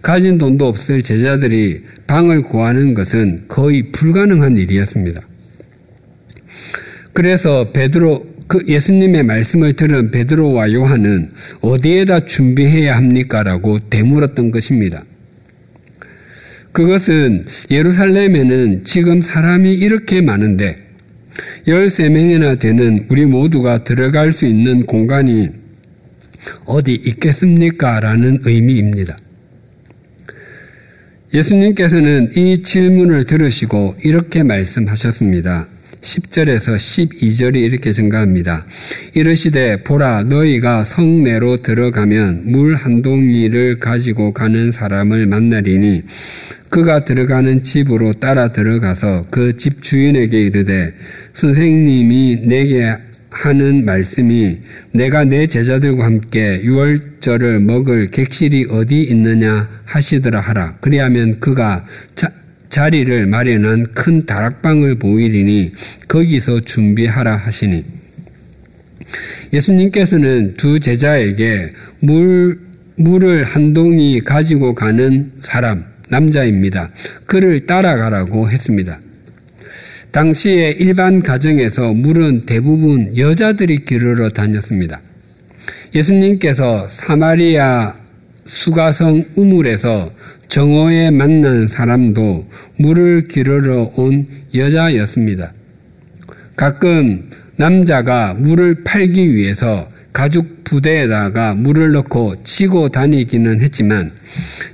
가진 0.00 0.38
돈도 0.38 0.66
없을 0.66 1.02
제자들이 1.02 1.82
방을 2.06 2.42
구하는 2.42 2.94
것은 2.94 3.42
거의 3.48 3.90
불가능한 3.90 4.56
일이었습니다. 4.56 5.20
그래서 7.12 7.70
베드로 7.72 8.29
그 8.50 8.64
예수님의 8.66 9.22
말씀을 9.22 9.74
들은 9.74 10.10
베드로와 10.10 10.72
요한은 10.72 11.30
어디에다 11.60 12.24
준비해야 12.24 12.96
합니까라고 12.96 13.78
되물었던 13.88 14.50
것입니다. 14.50 15.04
그것은 16.72 17.44
예루살렘에는 17.70 18.82
지금 18.82 19.20
사람이 19.20 19.72
이렇게 19.72 20.20
많은데 20.20 20.78
13명이나 21.68 22.58
되는 22.58 23.06
우리 23.08 23.24
모두가 23.24 23.84
들어갈 23.84 24.32
수 24.32 24.46
있는 24.46 24.84
공간이 24.84 25.50
어디 26.64 26.94
있겠습니까? 26.94 28.00
라는 28.00 28.40
의미입니다. 28.42 29.16
예수님께서는 31.32 32.32
이 32.36 32.64
질문을 32.64 33.26
들으시고 33.26 33.94
이렇게 34.02 34.42
말씀하셨습니다. 34.42 35.68
10절에서 36.02 36.76
12절이 36.76 37.56
이렇게 37.56 37.92
증가합니다. 37.92 38.64
이르시되 39.14 39.82
보라 39.82 40.24
너희가 40.24 40.84
성내로 40.84 41.58
들어가면 41.58 42.42
물 42.46 42.74
한 42.74 43.02
동이를 43.02 43.78
가지고 43.78 44.32
가는 44.32 44.72
사람을 44.72 45.26
만나리니 45.26 46.02
그가 46.70 47.04
들어가는 47.04 47.62
집으로 47.62 48.12
따라 48.14 48.48
들어가서 48.52 49.26
그 49.30 49.56
집 49.56 49.82
주인에게 49.82 50.40
이르되 50.40 50.92
선생님이 51.34 52.42
내게 52.46 52.96
하는 53.30 53.84
말씀이 53.84 54.58
내가 54.92 55.24
내 55.24 55.46
제자들과 55.46 56.04
함께 56.04 56.60
유월절을 56.62 57.60
먹을 57.60 58.10
객실이 58.10 58.66
어디 58.70 59.02
있느냐 59.02 59.68
하시더라 59.84 60.40
하라. 60.40 60.76
그리하면 60.80 61.38
그가 61.40 61.86
자, 62.14 62.30
자리를 62.70 63.26
마련한 63.26 63.92
큰 63.94 64.24
다락방을 64.24 64.94
보이리니 64.94 65.72
거기서 66.08 66.60
준비하라 66.60 67.36
하시니 67.36 67.84
예수님께서는 69.52 70.54
두 70.56 70.78
제자에게 70.78 71.70
물, 71.98 72.60
물을 72.96 73.44
한 73.44 73.74
동이 73.74 74.20
가지고 74.20 74.74
가는 74.74 75.32
사람, 75.42 75.84
남자입니다. 76.08 76.90
그를 77.26 77.66
따라가라고 77.66 78.50
했습니다. 78.50 79.00
당시에 80.12 80.76
일반 80.78 81.22
가정에서 81.22 81.92
물은 81.92 82.42
대부분 82.42 83.16
여자들이 83.16 83.84
기르러 83.84 84.28
다녔습니다. 84.28 85.00
예수님께서 85.94 86.88
사마리아 86.88 87.94
수가성 88.44 89.24
우물에서 89.36 90.12
정오에 90.50 91.12
만난 91.12 91.68
사람도 91.68 92.44
물을 92.76 93.22
기르러 93.22 93.92
온 93.94 94.26
여자였습니다. 94.52 95.52
가끔 96.56 97.30
남자가 97.54 98.34
물을 98.34 98.82
팔기 98.82 99.32
위해서 99.32 99.88
가죽 100.12 100.64
부대에다가 100.64 101.54
물을 101.54 101.92
넣고 101.92 102.42
치고 102.42 102.88
다니기는 102.88 103.60
했지만 103.60 104.10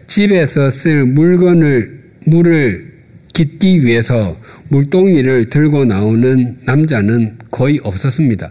집에서 0.06 0.70
쓸 0.70 1.04
물건을 1.04 2.00
물을 2.24 2.92
깃기 3.34 3.84
위해서 3.84 4.34
물동이를 4.70 5.50
들고 5.50 5.84
나오는 5.84 6.56
남자는 6.64 7.36
거의 7.50 7.80
없었습니다. 7.82 8.50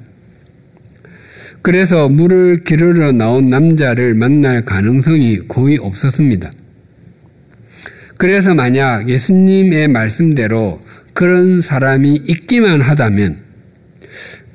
그래서 1.64 2.08
물을 2.08 2.64
기르러 2.64 3.12
나온 3.12 3.50
남자를 3.50 4.14
만날 4.14 4.64
가능성이 4.64 5.40
거의 5.48 5.80
없었습니다. 5.80 6.52
그래서 8.18 8.54
만약 8.54 9.10
예수님의 9.10 9.90
말씀대로 9.90 10.82
그런 11.14 11.62
사람이 11.62 12.22
있기만 12.28 12.82
하다면 12.82 13.38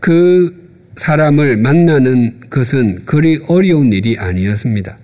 그 0.01 0.59
사람을 0.97 1.57
만나는 1.57 2.41
것은 2.51 3.05
그리 3.05 3.41
어려운 3.49 3.93
일이 3.93 4.17
아니었습니다. 4.19 4.97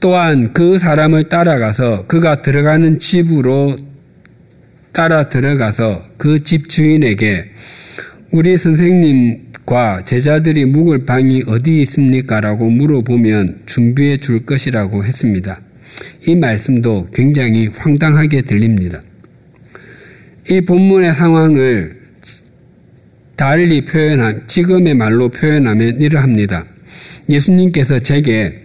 또한 0.00 0.52
그 0.52 0.78
사람을 0.78 1.28
따라가서 1.28 2.06
그가 2.06 2.42
들어가는 2.42 2.98
집으로 2.98 3.76
따라 4.92 5.28
들어가서 5.28 6.04
그 6.16 6.42
집 6.42 6.68
주인에게 6.68 7.50
우리 8.32 8.58
선생님 8.58 9.51
과 9.64 10.04
제자들이 10.04 10.64
묵을 10.64 11.04
방이 11.04 11.44
어디 11.46 11.80
있습니까? 11.82 12.40
라고 12.40 12.68
물어보면 12.68 13.62
준비해 13.66 14.16
줄 14.16 14.44
것이라고 14.44 15.04
했습니다. 15.04 15.60
이 16.26 16.34
말씀도 16.34 17.08
굉장히 17.14 17.68
황당하게 17.68 18.42
들립니다. 18.42 19.02
이 20.50 20.60
본문의 20.62 21.14
상황을 21.14 22.00
달리 23.36 23.84
표현한, 23.84 24.46
지금의 24.46 24.94
말로 24.94 25.28
표현하면 25.28 26.00
이러합니다. 26.00 26.64
예수님께서 27.28 28.00
제게 28.00 28.62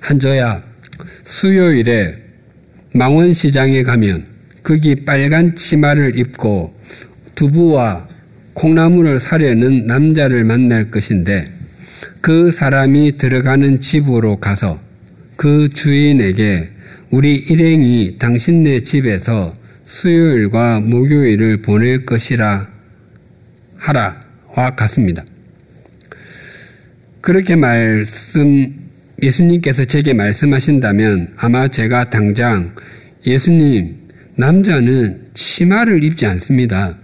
한조야 0.00 0.62
수요일에 1.24 2.18
망원시장에 2.94 3.82
가면 3.82 4.26
거기 4.62 5.04
빨간 5.04 5.56
치마를 5.56 6.18
입고 6.18 6.72
두부와 7.34 8.11
콩나물을 8.54 9.20
사려는 9.20 9.86
남자를 9.86 10.44
만날 10.44 10.90
것인데 10.90 11.46
그 12.20 12.50
사람이 12.50 13.16
들어가는 13.16 13.80
집으로 13.80 14.36
가서 14.36 14.80
그 15.36 15.68
주인에게 15.68 16.70
우리 17.10 17.34
일행이 17.34 18.16
당신네 18.18 18.80
집에서 18.80 19.54
수요일과 19.84 20.80
목요일을 20.80 21.58
보낼 21.58 22.06
것이라 22.06 22.68
하라와 23.76 24.74
같습니다. 24.76 25.24
그렇게 27.20 27.56
말씀 27.56 28.82
예수님께서 29.22 29.84
제게 29.84 30.12
말씀하신다면 30.12 31.34
아마 31.36 31.68
제가 31.68 32.10
당장 32.10 32.74
예수님, 33.26 33.94
남자는 34.34 35.20
치마를 35.34 36.02
입지 36.02 36.26
않습니다. 36.26 36.98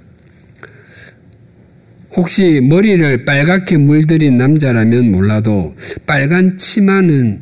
혹시 2.15 2.61
머리를 2.63 3.25
빨갛게 3.25 3.77
물들인 3.77 4.39
남자라면 4.39 5.13
몰라도 5.13 5.75
빨간 6.07 6.57
치마는 6.57 7.41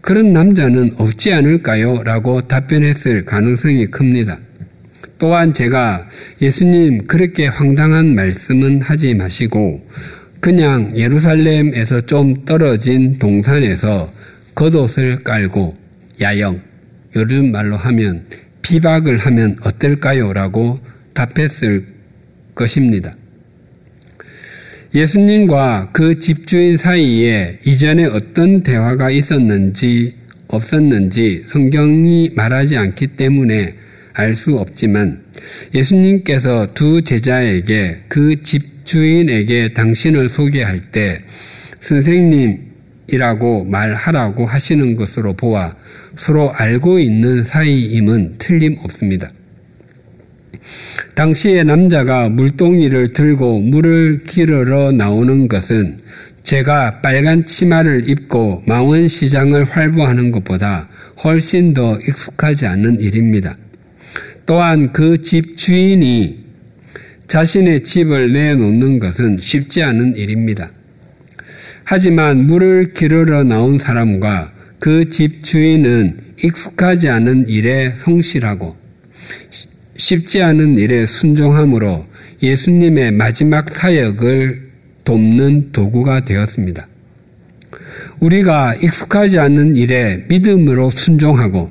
그런 0.00 0.32
남자는 0.32 0.92
없지 0.96 1.32
않을까요? 1.32 2.02
라고 2.02 2.40
답변했을 2.42 3.24
가능성이 3.24 3.86
큽니다. 3.86 4.38
또한 5.18 5.54
제가 5.54 6.08
예수님 6.40 7.06
그렇게 7.06 7.46
황당한 7.46 8.14
말씀은 8.14 8.82
하지 8.82 9.14
마시고 9.14 9.86
그냥 10.40 10.92
예루살렘에서 10.96 12.00
좀 12.00 12.44
떨어진 12.44 13.18
동산에서 13.20 14.12
겉옷을 14.56 15.22
깔고 15.22 15.76
야영, 16.20 16.60
요즘 17.14 17.52
말로 17.52 17.76
하면 17.76 18.26
비박을 18.62 19.18
하면 19.18 19.56
어떨까요? 19.62 20.32
라고 20.32 20.80
답했을 21.14 21.86
것입니다. 22.54 23.14
예수님과 24.94 25.88
그 25.92 26.18
집주인 26.18 26.76
사이에 26.76 27.58
이전에 27.64 28.04
어떤 28.04 28.62
대화가 28.62 29.10
있었는지 29.10 30.12
없었는지 30.48 31.44
성경이 31.48 32.32
말하지 32.34 32.76
않기 32.76 33.08
때문에 33.08 33.74
알 34.14 34.34
수 34.34 34.58
없지만 34.58 35.22
예수님께서 35.74 36.66
두 36.74 37.00
제자에게 37.02 38.02
그 38.08 38.42
집주인에게 38.42 39.72
당신을 39.72 40.28
소개할 40.28 40.90
때 40.92 41.20
선생님이라고 41.80 43.64
말하라고 43.64 44.44
하시는 44.44 44.96
것으로 44.96 45.32
보아 45.32 45.74
서로 46.16 46.52
알고 46.52 46.98
있는 46.98 47.42
사이임은 47.42 48.34
틀림없습니다. 48.36 49.30
당시에 51.14 51.62
남자가 51.64 52.30
물동이를 52.30 53.12
들고 53.12 53.60
물을 53.60 54.24
기르러 54.26 54.92
나오는 54.92 55.46
것은 55.46 55.98
제가 56.42 57.00
빨간 57.02 57.44
치마를 57.44 58.08
입고 58.08 58.62
망원시장을 58.66 59.64
활보하는 59.64 60.32
것보다 60.32 60.88
훨씬 61.22 61.74
더 61.74 61.98
익숙하지 62.00 62.66
않은 62.66 63.00
일입니다. 63.00 63.56
또한 64.46 64.92
그 64.92 65.20
집 65.20 65.56
주인이 65.56 66.42
자신의 67.28 67.84
집을 67.84 68.32
내놓는 68.32 68.98
것은 68.98 69.38
쉽지 69.40 69.82
않은 69.82 70.16
일입니다. 70.16 70.70
하지만 71.84 72.46
물을 72.46 72.92
기르러 72.94 73.44
나온 73.44 73.78
사람과 73.78 74.50
그 74.78 75.08
집 75.10 75.44
주인은 75.44 76.16
익숙하지 76.42 77.08
않은 77.08 77.48
일에 77.48 77.94
성실하고 77.96 78.76
쉽지 80.02 80.42
않은 80.42 80.78
일에 80.78 81.06
순종함으로 81.06 82.04
예수님의 82.42 83.12
마지막 83.12 83.72
사역을 83.72 84.70
돕는 85.04 85.70
도구가 85.70 86.24
되었습니다. 86.24 86.88
우리가 88.18 88.74
익숙하지 88.74 89.38
않은 89.38 89.76
일에 89.76 90.24
믿음으로 90.28 90.90
순종하고 90.90 91.70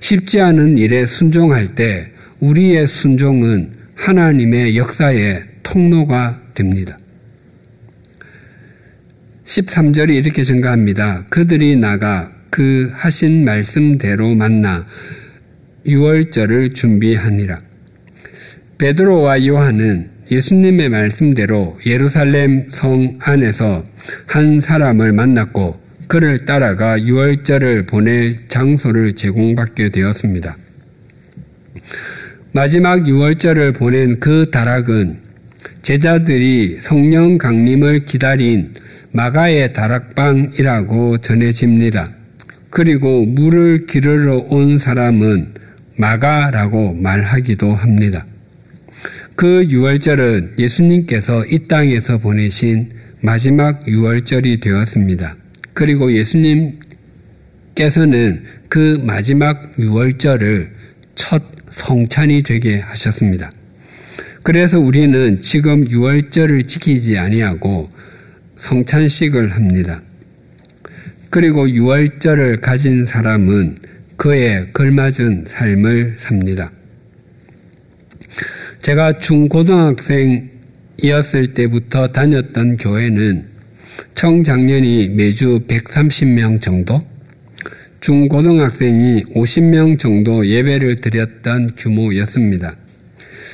쉽지 0.00 0.38
않은 0.42 0.76
일에 0.76 1.06
순종할 1.06 1.74
때 1.74 2.12
우리의 2.40 2.86
순종은 2.86 3.72
하나님의 3.94 4.76
역사의 4.76 5.42
통로가 5.62 6.42
됩니다. 6.54 6.98
13절이 9.44 10.10
이렇게 10.14 10.42
증가합니다. 10.42 11.24
그들이 11.30 11.76
나가 11.76 12.30
그 12.50 12.90
하신 12.92 13.46
말씀대로 13.46 14.34
만나 14.34 14.84
유월절을 15.86 16.74
준비하니라. 16.74 17.60
베드로와 18.78 19.46
요한은 19.46 20.10
예수님의 20.30 20.88
말씀대로 20.88 21.78
예루살렘 21.86 22.68
성 22.70 23.16
안에서 23.20 23.84
한 24.26 24.60
사람을 24.60 25.12
만났고 25.12 25.80
그를 26.08 26.44
따라가 26.44 27.00
유월절을 27.00 27.86
보낼 27.86 28.48
장소를 28.48 29.14
제공받게 29.14 29.90
되었습니다. 29.90 30.56
마지막 32.52 33.06
유월절을 33.06 33.72
보낸 33.72 34.18
그 34.20 34.50
다락은 34.50 35.18
제자들이 35.82 36.78
성령 36.80 37.38
강림을 37.38 38.06
기다린 38.06 38.74
마가의 39.12 39.72
다락방이라고 39.72 41.18
전해집니다. 41.18 42.10
그리고 42.70 43.24
물을 43.24 43.86
기르러 43.86 44.36
온 44.48 44.78
사람은 44.78 45.54
마가라고 45.96 46.94
말하기도 46.94 47.74
합니다. 47.74 48.24
그 49.34 49.66
유월절은 49.68 50.54
예수님께서 50.58 51.44
이 51.46 51.66
땅에서 51.68 52.18
보내신 52.18 52.90
마지막 53.20 53.88
유월절이 53.88 54.60
되었습니다. 54.60 55.36
그리고 55.74 56.12
예수님께서는 56.12 58.44
그 58.68 58.98
마지막 59.02 59.72
유월절을 59.78 60.70
첫 61.14 61.42
성찬이 61.70 62.42
되게 62.42 62.80
하셨습니다. 62.80 63.52
그래서 64.42 64.78
우리는 64.78 65.40
지금 65.42 65.90
유월절을 65.90 66.64
지키지 66.64 67.18
아니하고 67.18 67.90
성찬식을 68.56 69.50
합니다. 69.50 70.00
그리고 71.30 71.68
유월절을 71.68 72.62
가진 72.62 73.04
사람은 73.04 73.76
그에 74.16 74.66
걸맞은 74.72 75.44
삶을 75.46 76.14
삽니다. 76.18 76.72
제가 78.82 79.18
중고등학생이었을 79.18 81.54
때부터 81.54 82.08
다녔던 82.08 82.78
교회는 82.78 83.44
청장년이 84.14 85.10
매주 85.10 85.60
130명 85.66 86.60
정도, 86.60 87.00
중고등학생이 88.00 89.24
50명 89.34 89.98
정도 89.98 90.46
예배를 90.46 90.96
드렸던 90.96 91.70
규모였습니다. 91.76 92.76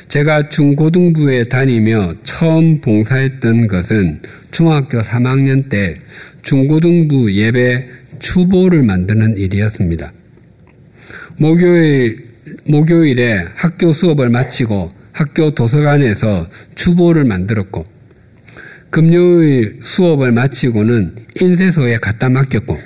제가 0.08 0.48
중고등부에 0.48 1.44
다니며 1.44 2.14
처음 2.22 2.80
봉사했던 2.80 3.66
것은 3.66 4.20
중학교 4.50 5.00
3학년 5.00 5.68
때 5.68 5.94
중고등부 6.42 7.32
예배 7.32 7.88
추보를 8.18 8.82
만드는 8.82 9.38
일이었습니다. 9.38 10.12
목요일, 11.42 12.24
목요일에 12.68 13.42
학교 13.56 13.92
수업을 13.92 14.28
마치고 14.28 14.92
학교 15.10 15.50
도서관에서 15.50 16.46
추보를 16.76 17.24
만들었고, 17.24 17.84
금요일 18.90 19.80
수업을 19.82 20.30
마치고는 20.30 21.16
인쇄소에 21.40 21.96
갖다 21.96 22.28
맡겼고, 22.28 22.78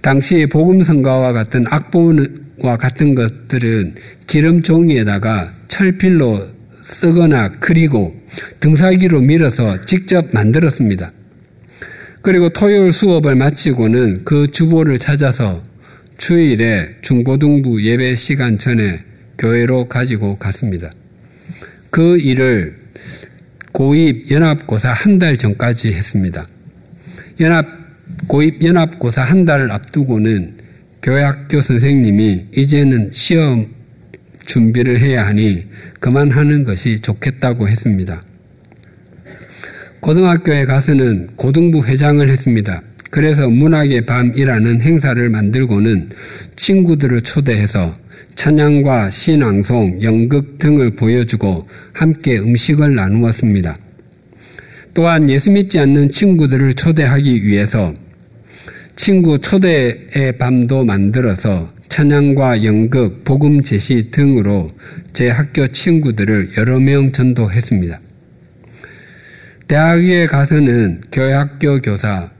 당시 0.00 0.46
복음성가와 0.46 1.32
같은 1.32 1.64
악보와 1.68 2.76
같은 2.78 3.16
것들은 3.16 3.96
기름 4.28 4.62
종이에다가 4.62 5.50
철필로 5.66 6.46
쓰거나 6.84 7.50
그리고 7.58 8.14
등사기로 8.60 9.22
밀어서 9.22 9.80
직접 9.80 10.28
만들었습니다. 10.30 11.10
그리고 12.22 12.50
토요일 12.50 12.92
수업을 12.92 13.34
마치고는 13.34 14.22
그 14.24 14.52
주보를 14.52 15.00
찾아서 15.00 15.60
주일에 16.20 16.96
중고등부 17.00 17.82
예배 17.82 18.14
시간 18.14 18.58
전에 18.58 19.00
교회로 19.38 19.88
가지고 19.88 20.36
갔습니다. 20.36 20.90
그 21.90 22.18
일을 22.18 22.76
고입 23.72 24.30
연합고사 24.30 24.92
한 24.92 25.18
달 25.18 25.38
전까지 25.38 25.94
했습니다. 25.94 26.44
연합 27.40 27.66
고입 28.26 28.62
연합고사 28.62 29.22
한 29.22 29.46
달을 29.46 29.72
앞두고는 29.72 30.58
교회 31.02 31.22
학교 31.22 31.62
선생님이 31.62 32.48
이제는 32.54 33.08
시험 33.12 33.68
준비를 34.44 35.00
해야 35.00 35.26
하니 35.26 35.64
그만하는 36.00 36.64
것이 36.64 37.00
좋겠다고 37.00 37.66
했습니다. 37.66 38.20
고등학교에 40.00 40.66
가서는 40.66 41.28
고등부 41.36 41.86
회장을 41.86 42.28
했습니다. 42.28 42.82
그래서 43.10 43.48
문학의 43.48 44.06
밤이라는 44.06 44.80
행사를 44.80 45.28
만들고는 45.28 46.10
친구들을 46.56 47.22
초대해서 47.22 47.92
찬양과 48.36 49.10
신앙송, 49.10 50.02
연극 50.02 50.58
등을 50.58 50.90
보여주고 50.92 51.66
함께 51.92 52.38
음식을 52.38 52.94
나누었습니다. 52.94 53.78
또한 54.94 55.28
예수 55.28 55.50
믿지 55.50 55.78
않는 55.78 56.10
친구들을 56.10 56.74
초대하기 56.74 57.44
위해서 57.44 57.92
친구 58.96 59.38
초대의 59.38 60.36
밤도 60.38 60.84
만들어서 60.84 61.72
찬양과 61.88 62.64
연극, 62.64 63.24
복음 63.24 63.60
제시 63.62 64.10
등으로 64.10 64.70
제 65.12 65.28
학교 65.28 65.66
친구들을 65.66 66.50
여러 66.56 66.78
명 66.78 67.10
전도했습니다. 67.10 68.00
대학에 69.66 70.26
가서는 70.26 71.02
교회 71.10 71.32
학교 71.32 71.80
교사, 71.80 72.30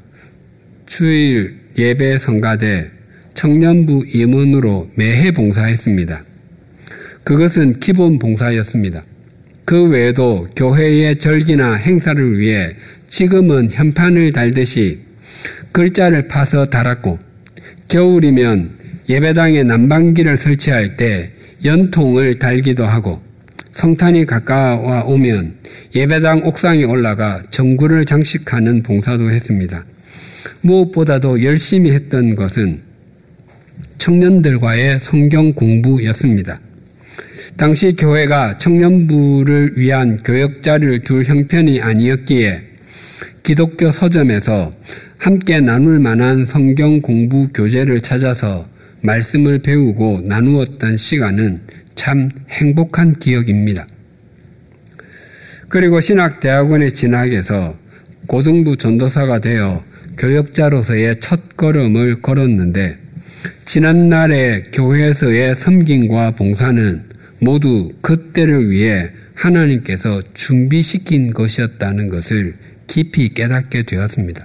주일 0.90 1.54
예배 1.78 2.18
성가대, 2.18 2.90
청년부 3.34 4.06
임원으로 4.12 4.90
매해 4.96 5.30
봉사했습니다. 5.30 6.24
그것은 7.22 7.78
기본 7.78 8.18
봉사였습니다. 8.18 9.04
그 9.64 9.84
외에도 9.84 10.48
교회의 10.56 11.20
절기나 11.20 11.74
행사를 11.74 12.36
위해 12.36 12.74
지금은 13.08 13.70
현판을 13.70 14.32
달듯이 14.32 14.98
글자를 15.70 16.26
파서 16.26 16.66
달았고 16.66 17.20
겨울이면 17.86 18.70
예배당에 19.08 19.62
난방기를 19.62 20.36
설치할 20.36 20.96
때 20.96 21.30
연통을 21.64 22.40
달기도 22.40 22.84
하고 22.84 23.12
성탄이 23.70 24.26
가까워 24.26 25.04
오면 25.04 25.54
예배당 25.94 26.44
옥상에 26.44 26.82
올라가 26.82 27.44
전구를 27.52 28.04
장식하는 28.04 28.82
봉사도 28.82 29.30
했습니다. 29.30 29.84
무엇보다도 30.62 31.42
열심히 31.42 31.92
했던 31.92 32.34
것은 32.34 32.80
청년들과의 33.98 35.00
성경 35.00 35.52
공부였습니다. 35.52 36.60
당시 37.56 37.94
교회가 37.96 38.58
청년부를 38.58 39.72
위한 39.76 40.18
교역자를 40.22 41.00
둘 41.00 41.24
형편이 41.24 41.80
아니었기에 41.80 42.62
기독교 43.42 43.90
서점에서 43.90 44.72
함께 45.18 45.60
나눌 45.60 45.98
만한 45.98 46.46
성경 46.46 47.00
공부 47.00 47.48
교재를 47.52 48.00
찾아서 48.00 48.66
말씀을 49.02 49.58
배우고 49.60 50.22
나누었던 50.24 50.96
시간은 50.96 51.60
참 51.94 52.30
행복한 52.48 53.18
기억입니다. 53.18 53.86
그리고 55.68 56.00
신학대학원에 56.00 56.90
진학해서 56.90 57.74
고등부 58.26 58.76
전도사가 58.76 59.40
되어 59.40 59.82
교역자로서의 60.20 61.18
첫 61.20 61.56
걸음을 61.56 62.22
걸었는데 62.22 62.98
지난날의 63.64 64.64
교회에서의 64.72 65.56
섬김과 65.56 66.32
봉사는 66.32 67.02
모두 67.40 67.90
그때를 68.02 68.70
위해 68.70 69.10
하나님께서 69.34 70.22
준비시킨 70.34 71.32
것이었다는 71.32 72.08
것을 72.10 72.54
깊이 72.86 73.30
깨닫게 73.32 73.82
되었습니다. 73.82 74.44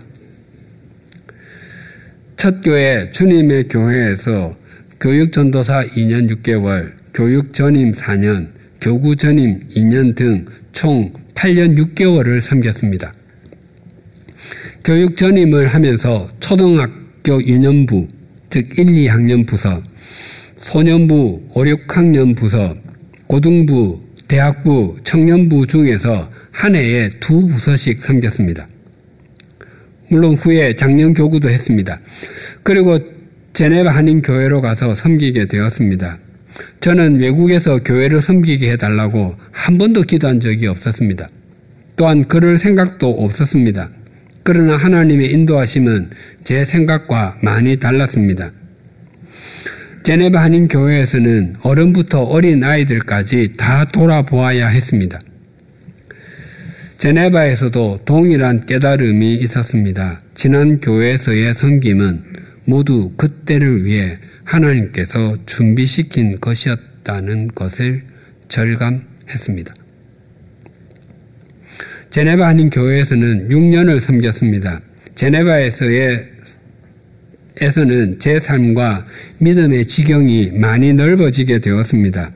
첫 2.37 2.61
교회 2.63 3.11
주님의 3.11 3.67
교회에서 3.67 4.55
교육 4.99 5.33
전도사 5.33 5.85
2년 5.87 6.29
6개월, 6.29 6.93
교육 7.13 7.53
전임 7.53 7.91
4년, 7.91 8.47
교구 8.79 9.15
전임 9.15 9.59
2년 9.69 10.15
등 10.15 10.45
총 10.75 11.09
8년 11.35 11.77
6개월을 11.77 12.41
섬겼습니다. 12.41 13.13
교육 14.85 15.17
전임을 15.17 15.69
하면서 15.69 16.29
초등학교 16.39 17.43
유년부, 17.43 18.07
즉 18.51 18.77
1, 18.77 18.85
2학년 18.85 19.47
부서, 19.47 19.81
소년부 20.57 21.41
5, 21.55 21.63
6학년 21.63 22.37
부서, 22.37 22.75
고등부, 23.25 23.99
대학부, 24.27 24.95
청년부 25.03 25.65
중에서 25.65 26.29
한 26.51 26.75
해에 26.75 27.09
두 27.19 27.47
부서씩 27.47 28.03
섬겼습니다. 28.03 28.67
물론 30.11 30.35
후에 30.35 30.75
작년 30.75 31.15
교구도 31.15 31.49
했습니다. 31.49 31.99
그리고 32.61 32.99
제네바 33.53 33.89
한인 33.89 34.21
교회로 34.21 34.61
가서 34.61 34.93
섬기게 34.93 35.47
되었습니다. 35.47 36.19
저는 36.81 37.19
외국에서 37.19 37.79
교회를 37.79 38.21
섬기게 38.21 38.73
해달라고 38.73 39.35
한 39.51 39.79
번도 39.79 40.03
기도한 40.03 40.39
적이 40.39 40.67
없었습니다. 40.67 41.27
또한 41.95 42.27
그럴 42.27 42.59
생각도 42.59 43.09
없었습니다. 43.09 43.89
그러나 44.47 44.75
하나님의 44.75 45.31
인도하심은 45.31 46.11
제 46.43 46.65
생각과 46.65 47.39
많이 47.41 47.77
달랐습니다. 47.77 48.51
제네바 50.03 50.39
한인 50.39 50.67
교회에서는 50.67 51.55
어른부터 51.63 52.21
어린 52.21 52.63
아이들까지 52.63 53.53
다 53.57 53.85
돌아보아야 53.85 54.67
했습니다. 54.67 55.19
제네바에서도 56.99 58.01
동일한 58.05 58.67
깨달음이 58.67 59.33
있었습니다. 59.33 60.19
지난 60.35 60.79
교회에서의 60.79 61.55
섬김은 61.55 62.23
모두 62.65 63.13
그때를 63.17 63.83
위해 63.83 64.15
하나님께서 64.43 65.37
준비시킨 65.47 66.39
것이었다는 66.39 67.47
것을 67.47 68.03
절감했습니다. 68.49 69.73
제네바 72.15 72.47
한인 72.47 72.69
교회에서는 72.69 73.49
6년을 73.49 73.99
섬겼습니다. 73.99 74.79
제네바에서의 75.15 76.25
에서는 77.59 78.19
제 78.19 78.39
삶과 78.39 79.05
믿음의 79.39 79.85
지경이 79.85 80.51
많이 80.53 80.93
넓어지게 80.93 81.59
되었습니다. 81.59 82.31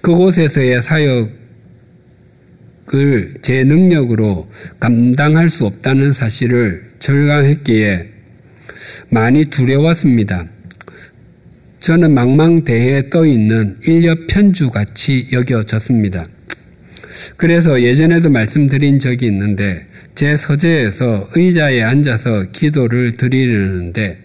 그곳에서의 0.00 0.82
사역 0.82 1.30
그제 2.84 3.62
능력으로 3.62 4.50
감당할 4.80 5.48
수 5.50 5.66
없다는 5.66 6.12
사실을 6.12 6.90
절감했기에 6.98 8.08
많이 9.08 9.44
두려웠습니다. 9.44 10.46
저는 11.78 12.12
망망대해에 12.12 13.08
떠 13.08 13.24
있는 13.24 13.76
인력 13.86 14.26
편주같이 14.26 15.28
여겨졌습니다. 15.30 16.26
그래서 17.36 17.82
예전에도 17.82 18.30
말씀드린 18.30 18.98
적이 18.98 19.26
있는데 19.26 19.86
제 20.14 20.36
서재에서 20.36 21.28
의자에 21.34 21.82
앉아서 21.82 22.46
기도를 22.52 23.16
드리려는데 23.16 24.18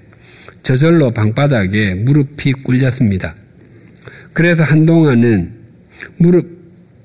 저절로 0.63 1.11
방바닥에 1.11 1.95
무릎이 1.95 2.51
꿇렸습니다. 2.63 3.33
그래서 4.33 4.63
한동안은 4.63 5.51
무릎 6.17 6.57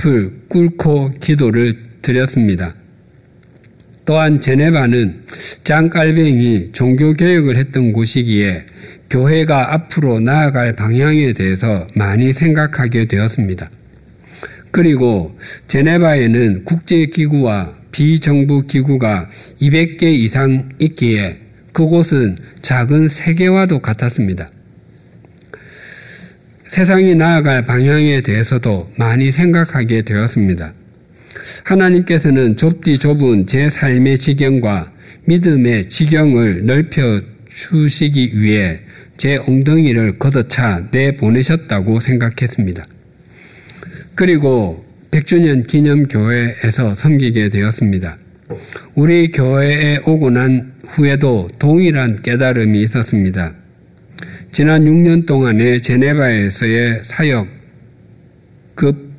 숲을 0.03 0.33
꿇고 0.49 1.13
기도를 1.21 1.77
드렸습니다. 2.03 2.75
또한 4.05 4.41
제네바는 4.41 5.23
장깔뱅이 5.63 6.73
종교개혁을 6.73 7.57
했던 7.57 7.93
곳이기에 7.93 8.67
교회가 9.09 9.75
앞으로 9.75 10.19
나아갈 10.19 10.75
방향에 10.75 11.33
대해서 11.35 11.87
많이 11.95 12.33
생각하게 12.33 13.05
되었습니다. 13.07 13.71
그리고 14.73 15.39
제네바에는 15.69 16.65
국제기구와 16.65 17.75
비정부 17.93 18.63
기구가 18.63 19.29
200개 19.61 20.05
이상 20.05 20.71
있기에 20.81 21.39
그곳은 21.73 22.37
작은 22.63 23.09
세계와도 23.09 23.81
같았습니다. 23.81 24.49
세상이 26.69 27.15
나아갈 27.15 27.67
방향에 27.67 28.23
대해서도 28.23 28.91
많이 28.97 29.31
생각하게 29.31 30.03
되었습니다. 30.03 30.73
하나님께서는 31.65 32.57
좁디 32.57 32.99
좁은 32.99 33.47
제 33.47 33.69
삶의 33.69 34.19
지경과 34.19 34.91
믿음의 35.27 35.91
지경을 35.91 36.65
넓혀 36.65 37.21
주시기 37.47 38.41
위해 38.41 38.81
제 39.19 39.37
엉덩이를 39.37 40.19
걷어차 40.19 40.89
내 40.91 41.15
보내셨다고 41.15 42.01
생각했습니다. 42.01 42.87
그리고 44.15 44.85
100주년 45.11 45.67
기념교회에서 45.67 46.95
섬기게 46.95 47.49
되었습니다. 47.49 48.19
우리 48.95 49.31
교회에 49.31 49.99
오고 50.05 50.31
난 50.31 50.73
후에도 50.87 51.49
동일한 51.59 52.23
깨달음이 52.23 52.83
있었습니다. 52.83 53.55
지난 54.51 54.85
6년 54.85 55.27
동안의 55.27 55.81
제네바에서의 55.81 57.01
사역 57.05 57.49
그 58.75 59.13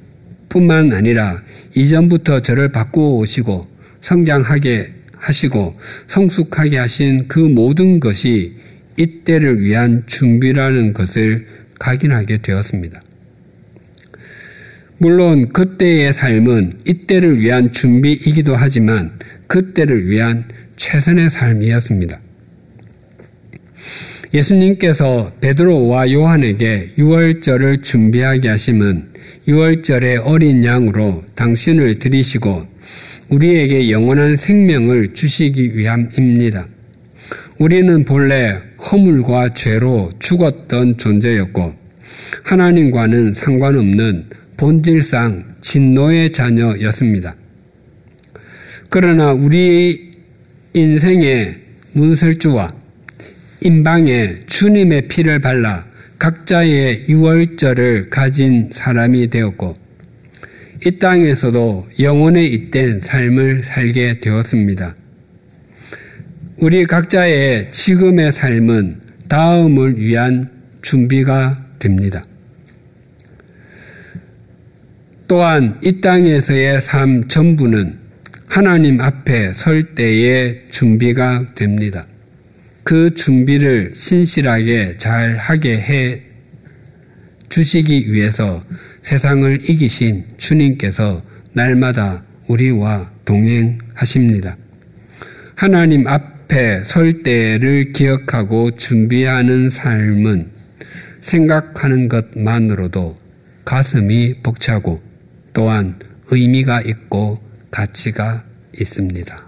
뿐만 0.49 0.93
아니라 0.93 1.41
이전부터 1.75 2.41
저를 2.41 2.71
바꾸어 2.71 3.15
오시고 3.17 3.67
성장하게 4.01 4.91
하시고 5.17 5.75
성숙하게 6.07 6.77
하신 6.77 7.27
그 7.27 7.39
모든 7.39 7.99
것이 7.99 8.53
이때를 8.97 9.61
위한 9.61 10.03
준비라는 10.05 10.93
것을 10.93 11.47
각인하게 11.79 12.37
되었습니다. 12.37 13.01
물론 14.97 15.49
그때의 15.49 16.13
삶은 16.13 16.73
이때를 16.85 17.39
위한 17.39 17.71
준비이기도 17.71 18.55
하지만 18.55 19.11
그때를 19.47 20.09
위한 20.09 20.45
최선의 20.75 21.29
삶이었습니다. 21.29 22.19
예수님께서 24.33 25.31
베드로와 25.41 26.11
요한에게 26.11 26.91
유월절을 26.97 27.83
준비하게 27.83 28.49
하심은 28.49 29.09
유월절의 29.47 30.17
어린 30.17 30.63
양으로 30.63 31.23
당신을 31.35 31.99
들이시고 31.99 32.65
우리에게 33.29 33.91
영원한 33.91 34.37
생명을 34.37 35.13
주시기 35.13 35.77
위함입니다. 35.77 36.67
우리는 37.59 38.03
본래 38.05 38.59
허물과 38.91 39.53
죄로 39.53 40.11
죽었던 40.19 40.97
존재였고 40.97 41.73
하나님과는 42.43 43.33
상관없는 43.33 44.25
본질상 44.57 45.55
진노의 45.61 46.31
자녀였습니다. 46.31 47.35
그러나 48.89 49.31
우리 49.31 50.11
인생의 50.73 51.57
문설주와 51.93 52.71
임방에 53.61 54.41
주님의 54.45 55.07
피를 55.07 55.39
발라 55.39 55.85
각자의 56.19 57.05
유월절을 57.09 58.09
가진 58.09 58.69
사람이 58.71 59.29
되었고 59.29 59.77
이 60.85 60.99
땅에서도 60.99 61.87
영원에 61.99 62.45
잇된 62.45 62.99
삶을 62.99 63.63
살게 63.63 64.19
되었습니다. 64.19 64.95
우리 66.57 66.85
각자의 66.85 67.71
지금의 67.71 68.31
삶은 68.31 69.01
다음을 69.27 69.97
위한 69.97 70.49
준비가 70.81 71.65
됩니다. 71.79 72.25
또한 75.33 75.79
이 75.81 75.99
땅에서의 75.99 76.79
삶 76.79 77.27
전부는 77.27 77.97
하나님 78.45 79.01
앞에 79.01 79.53
설 79.53 79.95
때의 79.95 80.67
준비가 80.69 81.55
됩니다. 81.55 82.05
그 82.83 83.15
준비를 83.15 83.93
신실하게 83.95 84.97
잘 84.97 85.37
하게 85.37 85.79
해 85.79 86.21
주시기 87.49 88.13
위해서 88.13 88.63
세상을 89.01 89.67
이기신 89.67 90.25
주님께서 90.37 91.23
날마다 91.53 92.23
우리와 92.45 93.09
동행하십니다. 93.25 94.55
하나님 95.55 96.05
앞에 96.05 96.83
설 96.83 97.23
때를 97.23 97.91
기억하고 97.91 98.75
준비하는 98.75 99.71
삶은 99.71 100.51
생각하는 101.21 102.07
것만으로도 102.07 103.17
가슴이 103.65 104.43
벅차고 104.43 105.12
또한 105.53 105.95
의미가 106.31 106.81
있고 106.81 107.39
가치가 107.69 108.43
있습니다. 108.77 109.45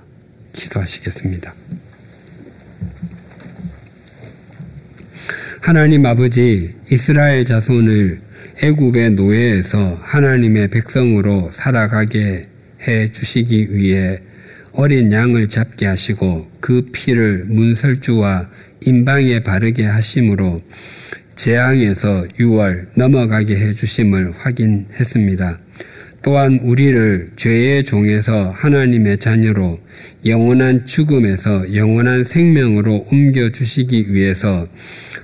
기도하시겠습니다. 0.54 1.54
하나님 5.62 6.06
아버지 6.06 6.76
이스라엘 6.92 7.44
자손을 7.44 8.20
애굽의 8.62 9.12
노예에서 9.12 10.00
하나님의 10.02 10.70
백성으로 10.70 11.50
살아가게 11.52 12.48
해 12.88 13.12
주시기 13.12 13.76
위해 13.76 14.22
어린 14.74 15.12
양을 15.12 15.50
잡게 15.50 15.88
하시고 15.88 16.52
그 16.60 16.90
피를 16.92 17.46
문설주와 17.48 18.48
임방에 18.82 19.42
바르게 19.42 19.86
하심으로 19.86 20.62
재앙에서 21.36 22.28
6월 22.40 22.88
넘어가게 22.96 23.56
해 23.56 23.74
주심을 23.74 24.34
확인했습니다. 24.38 25.65
또한 26.26 26.60
우리를 26.64 27.28
죄의 27.36 27.84
종에서 27.84 28.50
하나님의 28.50 29.20
자녀로 29.20 29.80
영원한 30.26 30.84
죽음에서 30.84 31.76
영원한 31.76 32.24
생명으로 32.24 33.06
옮겨 33.12 33.52
주시기 33.52 34.12
위해서 34.12 34.68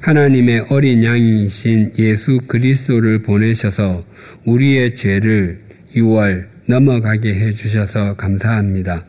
하나님의 0.01 0.67
어린 0.69 1.03
양이신 1.03 1.93
예수 1.97 2.37
그리스도를 2.45 3.23
보내셔서 3.23 4.05
우리의 4.45 4.95
죄를 4.95 5.61
6월 5.95 6.45
넘어가게 6.67 7.33
해 7.33 7.49
주셔서 7.49 8.15
감사합니다. 8.15 9.03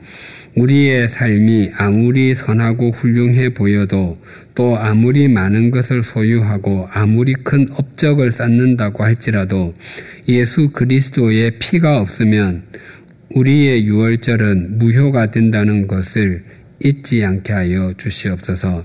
우리의 0.57 1.11
삶이 1.11 1.72
아무리 1.76 2.34
선하고 2.34 2.90
훌륭해 2.90 3.51
보여도 3.51 4.18
또 4.55 4.76
아무리 4.76 5.28
많은 5.28 5.70
것을 5.70 6.03
소유하고 6.03 6.88
아무리 6.92 7.32
큰 7.32 7.66
업적을 7.72 8.30
쌓는다고 8.30 9.05
할지라도 9.05 9.74
예수 10.28 10.70
그리스도의 10.70 11.59
피가 11.59 11.98
없으면 11.98 12.64
우리의 13.34 13.86
유월절은 13.86 14.78
무효가 14.78 15.30
된다는 15.30 15.86
것을 15.86 16.42
잊지 16.84 17.24
않게 17.24 17.53
하여 17.53 17.92
주시옵소서. 17.96 18.84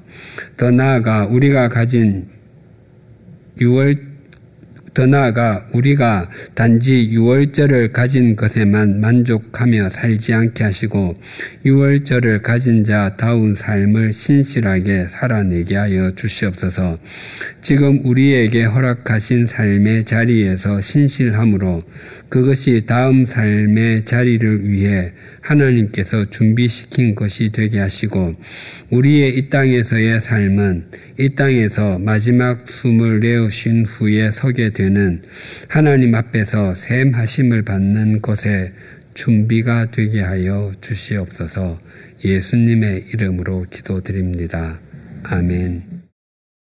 더 0.56 0.72
나아가 0.72 1.26
우리가 1.26 1.68
가진 1.68 2.28
유월 3.60 4.07
더 4.98 5.06
나아가 5.06 5.64
우리가 5.74 6.28
단지 6.56 7.12
유월절을 7.12 7.92
가진 7.94 8.36
것에만 8.36 9.00
만족하며 9.00 9.92
살지 9.92 10.34
않게 10.34 10.64
하시고 10.64 11.14
유월절을 11.68 12.42
가진 12.42 12.84
자다운 12.84 13.54
삶을 13.54 14.12
신실하게 14.12 15.06
살아내게 15.12 15.76
하여 15.76 16.10
주시옵소서. 16.16 16.98
지금 17.62 18.00
우리에게 18.06 18.64
허락하신 18.64 19.46
삶의 19.46 20.06
자리에서 20.06 20.82
신실함으로 20.82 21.84
그것이 22.30 22.86
다음 22.86 23.26
삶의 23.26 24.04
자리를 24.04 24.70
위해 24.70 25.14
하나님께서 25.42 26.26
준비시킨 26.26 27.16
것이 27.16 27.52
되게 27.52 27.80
하시고 27.80 28.36
우리의 28.90 29.38
이 29.38 29.50
땅에서의 29.50 30.22
삶은 30.22 30.86
이 31.20 31.30
땅에서 31.30 32.00
마지막 32.00 32.68
숨을 32.68 33.22
내어쉰 33.22 33.86
후에 33.86 34.32
서게 34.32 34.72
되는 34.72 35.22
하나님 35.70 36.16
앞에서 36.16 36.76
샘하심을 36.76 37.64
받는 37.64 38.22
것에 38.22 38.74
준비가 39.14 39.90
되게 39.90 40.22
하여 40.22 40.72
주시옵소서 40.82 41.80
예수님의 42.24 43.06
이름으로 43.14 43.66
기도드립니다. 43.70 44.80
아멘. 45.24 45.97